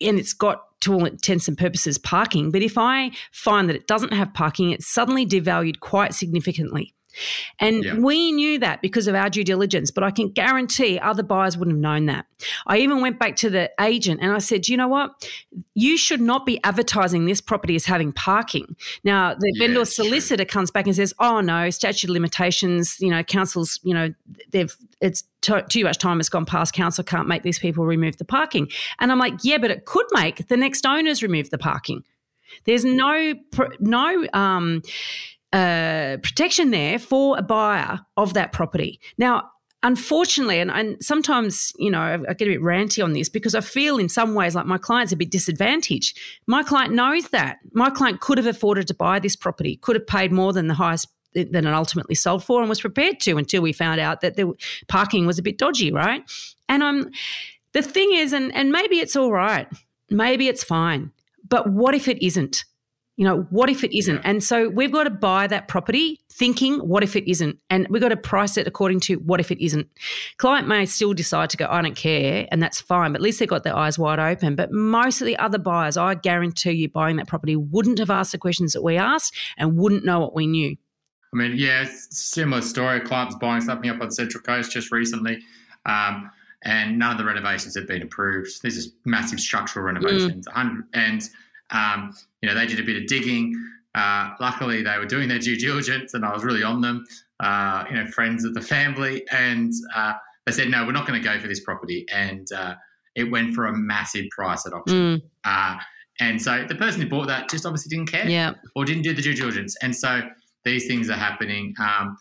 [0.00, 2.50] and it's got to all intents and purposes parking.
[2.50, 6.94] But if I find that it doesn't have parking, it's suddenly devalued quite significantly.
[7.58, 7.98] And yeah.
[7.98, 11.76] we knew that because of our due diligence, but I can guarantee other buyers wouldn't
[11.76, 12.26] have known that.
[12.66, 15.28] I even went back to the agent and I said, you know what?
[15.74, 18.76] You should not be advertising this property as having parking.
[19.04, 20.50] Now, the yeah, vendor solicitor true.
[20.50, 24.14] comes back and says, oh no, statute of limitations, you know, councils, you know,
[24.50, 28.16] they've, it's too, too much time has gone past, council can't make these people remove
[28.16, 28.68] the parking.
[28.98, 32.04] And I'm like, yeah, but it could make the next owners remove the parking.
[32.64, 33.34] There's no,
[33.78, 34.82] no, um,
[35.52, 39.00] uh, protection there for a buyer of that property.
[39.18, 39.50] Now,
[39.82, 43.60] unfortunately, and, and sometimes, you know, I, get a bit ranty on this because I
[43.60, 46.18] feel in some ways like my client's a bit disadvantaged.
[46.46, 47.58] My client knows that.
[47.72, 50.74] My client could have afforded to buy this property, could have paid more than the
[50.74, 54.34] highest than it ultimately sold for and was prepared to until we found out that
[54.34, 54.52] the
[54.88, 56.28] parking was a bit dodgy, right?
[56.68, 57.10] And I'm
[57.72, 59.68] the thing is, and, and maybe it's all right,
[60.10, 61.12] maybe it's fine,
[61.48, 62.64] but what if it isn't?
[63.20, 64.18] You know, what if it isn't?
[64.24, 67.58] And so we've got to buy that property thinking, what if it isn't?
[67.68, 69.88] And we've got to price it according to what if it isn't.
[70.38, 73.38] Client may still decide to go, I don't care, and that's fine, but at least
[73.38, 74.56] they've got their eyes wide open.
[74.56, 78.32] But most of the other buyers, I guarantee you, buying that property wouldn't have asked
[78.32, 80.74] the questions that we asked and wouldn't know what we knew.
[81.34, 83.00] I mean, yeah, similar story.
[83.00, 85.40] Clients buying something up on the Central Coast just recently.
[85.84, 86.30] Um,
[86.62, 88.62] and none of the renovations have been approved.
[88.62, 90.46] These are massive structural renovations.
[90.48, 90.84] Mm.
[90.94, 91.28] And
[91.70, 93.54] um, you know, they did a bit of digging.
[93.94, 97.04] Uh, luckily, they were doing their due diligence, and I was really on them.
[97.40, 100.14] Uh, you know, friends of the family, and uh,
[100.46, 102.74] they said, "No, we're not going to go for this property." And uh,
[103.14, 104.96] it went for a massive price at auction.
[104.96, 105.22] Mm.
[105.44, 105.78] Uh,
[106.20, 108.52] and so the person who bought that just obviously didn't care, yeah.
[108.76, 109.76] or didn't do the due diligence.
[109.82, 110.20] And so
[110.64, 111.74] these things are happening.
[111.80, 112.16] Um,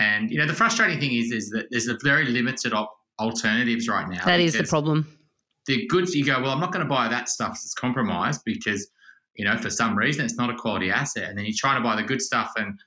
[0.00, 3.88] and you know, the frustrating thing is, is that there's a very limited op- alternatives
[3.88, 4.24] right now.
[4.24, 5.06] That is the problem
[5.66, 8.88] the goods you go, well, I'm not going to buy that stuff that's compromised because,
[9.36, 11.28] you know, for some reason it's not a quality asset.
[11.28, 12.78] And then you're trying to buy the good stuff and,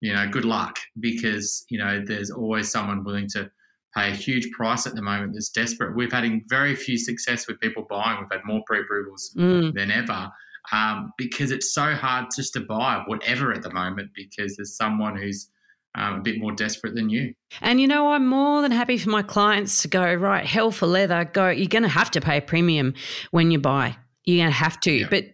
[0.00, 3.50] you know, good luck because, you know, there's always someone willing to
[3.96, 5.96] pay a huge price at the moment that's desperate.
[5.96, 8.18] We've had very few success with people buying.
[8.20, 9.72] We've had more pre approvals mm.
[9.74, 10.30] than ever
[10.72, 15.16] um, because it's so hard just to buy whatever at the moment because there's someone
[15.16, 15.50] who's
[15.94, 17.34] um, a bit more desperate than you.
[17.60, 20.86] And you know, I'm more than happy for my clients to go, right, hell for
[20.86, 22.94] leather, go, you're going to have to pay a premium
[23.30, 23.96] when you buy.
[24.24, 24.92] You're going to have to.
[24.92, 25.06] Yeah.
[25.10, 25.24] But,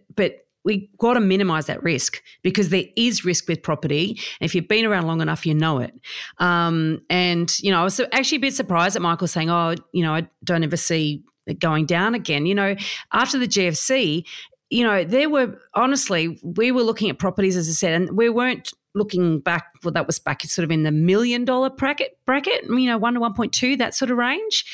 [0.63, 4.19] we got to minimize that risk because there is risk with property.
[4.39, 5.93] If you've been around long enough, you know it.
[6.37, 10.03] Um, and, you know, I was actually a bit surprised at Michael saying, oh, you
[10.03, 12.45] know, I don't ever see it going down again.
[12.45, 12.75] You know,
[13.11, 14.25] after the GFC,
[14.69, 18.29] you know, there were honestly, we were looking at properties, as I said, and we
[18.29, 22.63] weren't looking back, well, that was back sort of in the million dollar bracket, bracket,
[22.65, 24.65] you know, one to 1.2, that sort of range.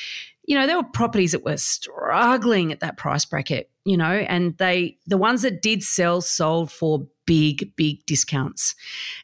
[0.47, 4.57] You know, there were properties that were struggling at that price bracket, you know, and
[4.57, 8.73] they, the ones that did sell sold for big, big discounts.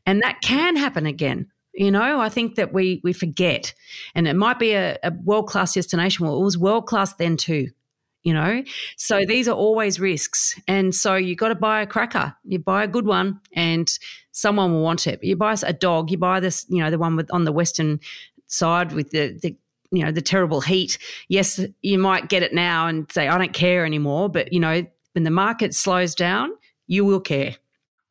[0.05, 1.47] And that can happen again.
[1.73, 3.73] You know, I think that we we forget,
[4.13, 6.23] and it might be a, a world class destination.
[6.23, 7.69] Well, it was world class then too
[8.23, 8.63] you know
[8.97, 12.83] so these are always risks and so you got to buy a cracker you buy
[12.83, 13.99] a good one and
[14.31, 17.15] someone will want it you buy a dog you buy this you know the one
[17.15, 17.99] with on the western
[18.47, 19.55] side with the, the
[19.93, 20.97] you know the terrible heat
[21.29, 24.85] yes you might get it now and say i don't care anymore but you know
[25.13, 26.49] when the market slows down
[26.87, 27.55] you will care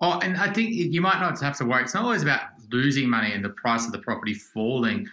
[0.01, 3.11] oh and i think you might not have to worry it's not always about losing
[3.11, 5.07] money and the price of the property falling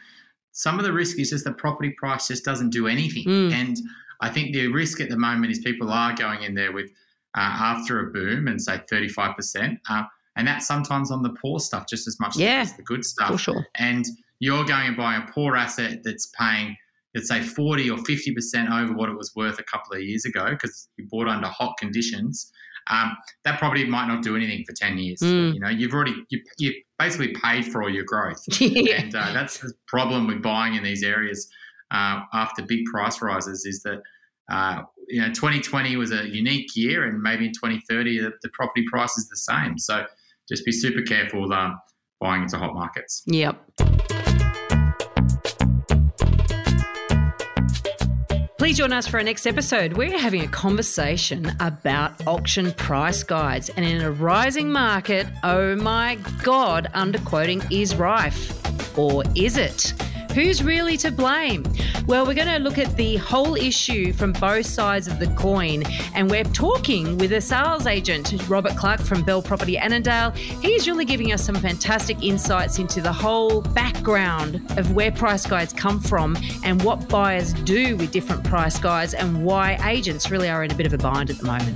[0.59, 3.24] some of the risk is just the property price just doesn't do anything.
[3.24, 3.53] Mm.
[3.53, 3.78] And
[4.20, 6.89] I think the risk at the moment is people are going in there with
[7.38, 9.78] uh, after a boom and say 35%.
[9.89, 10.03] Uh,
[10.36, 12.59] and that's sometimes on the poor stuff just as much Yeah.
[12.59, 13.32] as the good stuff.
[13.32, 13.67] For sure.
[13.76, 14.05] And
[14.40, 16.76] you're going and buying a poor asset that's paying,
[17.14, 20.50] let's say, 40 or 50% over what it was worth a couple of years ago
[20.52, 22.52] because you bought under hot conditions.
[22.90, 25.20] Um, that property might not do anything for 10 years.
[25.20, 25.54] Mm.
[25.54, 28.44] You know, you've already, you, you basically paid for all your growth.
[28.60, 29.02] yeah.
[29.02, 31.48] And uh, that's the problem with buying in these areas
[31.92, 34.02] uh, after big price rises is that,
[34.52, 38.86] uh, you know, 2020 was a unique year and maybe in 2030 the, the property
[38.90, 39.78] price is the same.
[39.78, 40.06] So
[40.48, 41.80] just be super careful um,
[42.20, 43.24] buying into hot markets.
[43.28, 44.18] Yep.
[48.70, 49.93] Please join us for our next episode.
[49.93, 53.70] We're having a conversation about auction price guides.
[53.70, 58.95] And in a rising market, oh my God, underquoting is rife.
[58.95, 59.91] Or is it?
[60.34, 61.64] Who's really to blame?
[62.06, 65.84] Well, we're going to look at the whole issue from both sides of the coin,
[66.14, 70.32] and we're talking with a sales agent, Robert Clark from Bell Property Annandale.
[70.62, 75.74] He's really giving us some fantastic insights into the whole background of where price guides
[75.74, 80.64] come from and what buyers do with different price guides and why agents really are
[80.64, 81.76] in a bit of a bind at the moment.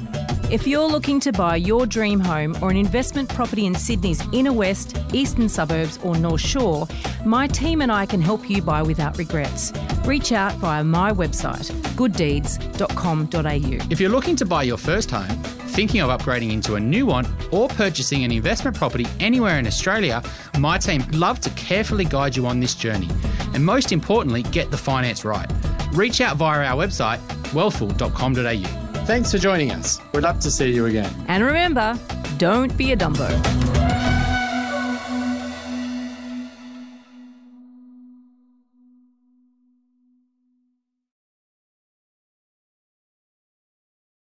[0.52, 4.54] If you're looking to buy your dream home or an investment property in Sydney's inner
[4.54, 6.88] west, eastern suburbs, or North Shore,
[7.26, 9.72] my team and I can help you buy without regrets.
[10.06, 13.92] Reach out via my website, gooddeeds.com.au.
[13.92, 15.38] If you're looking to buy your first home,
[15.74, 20.22] thinking of upgrading into a new one, or purchasing an investment property anywhere in Australia,
[20.60, 23.10] my team love to carefully guide you on this journey.
[23.54, 25.50] And most importantly, get the finance right.
[25.94, 27.20] Reach out via our website,
[27.54, 29.06] wealthful.com.au.
[29.06, 30.00] Thanks for joining us.
[30.14, 31.14] We'd love to see you again.
[31.28, 31.98] And remember,
[32.38, 33.83] don't be a Dumbo.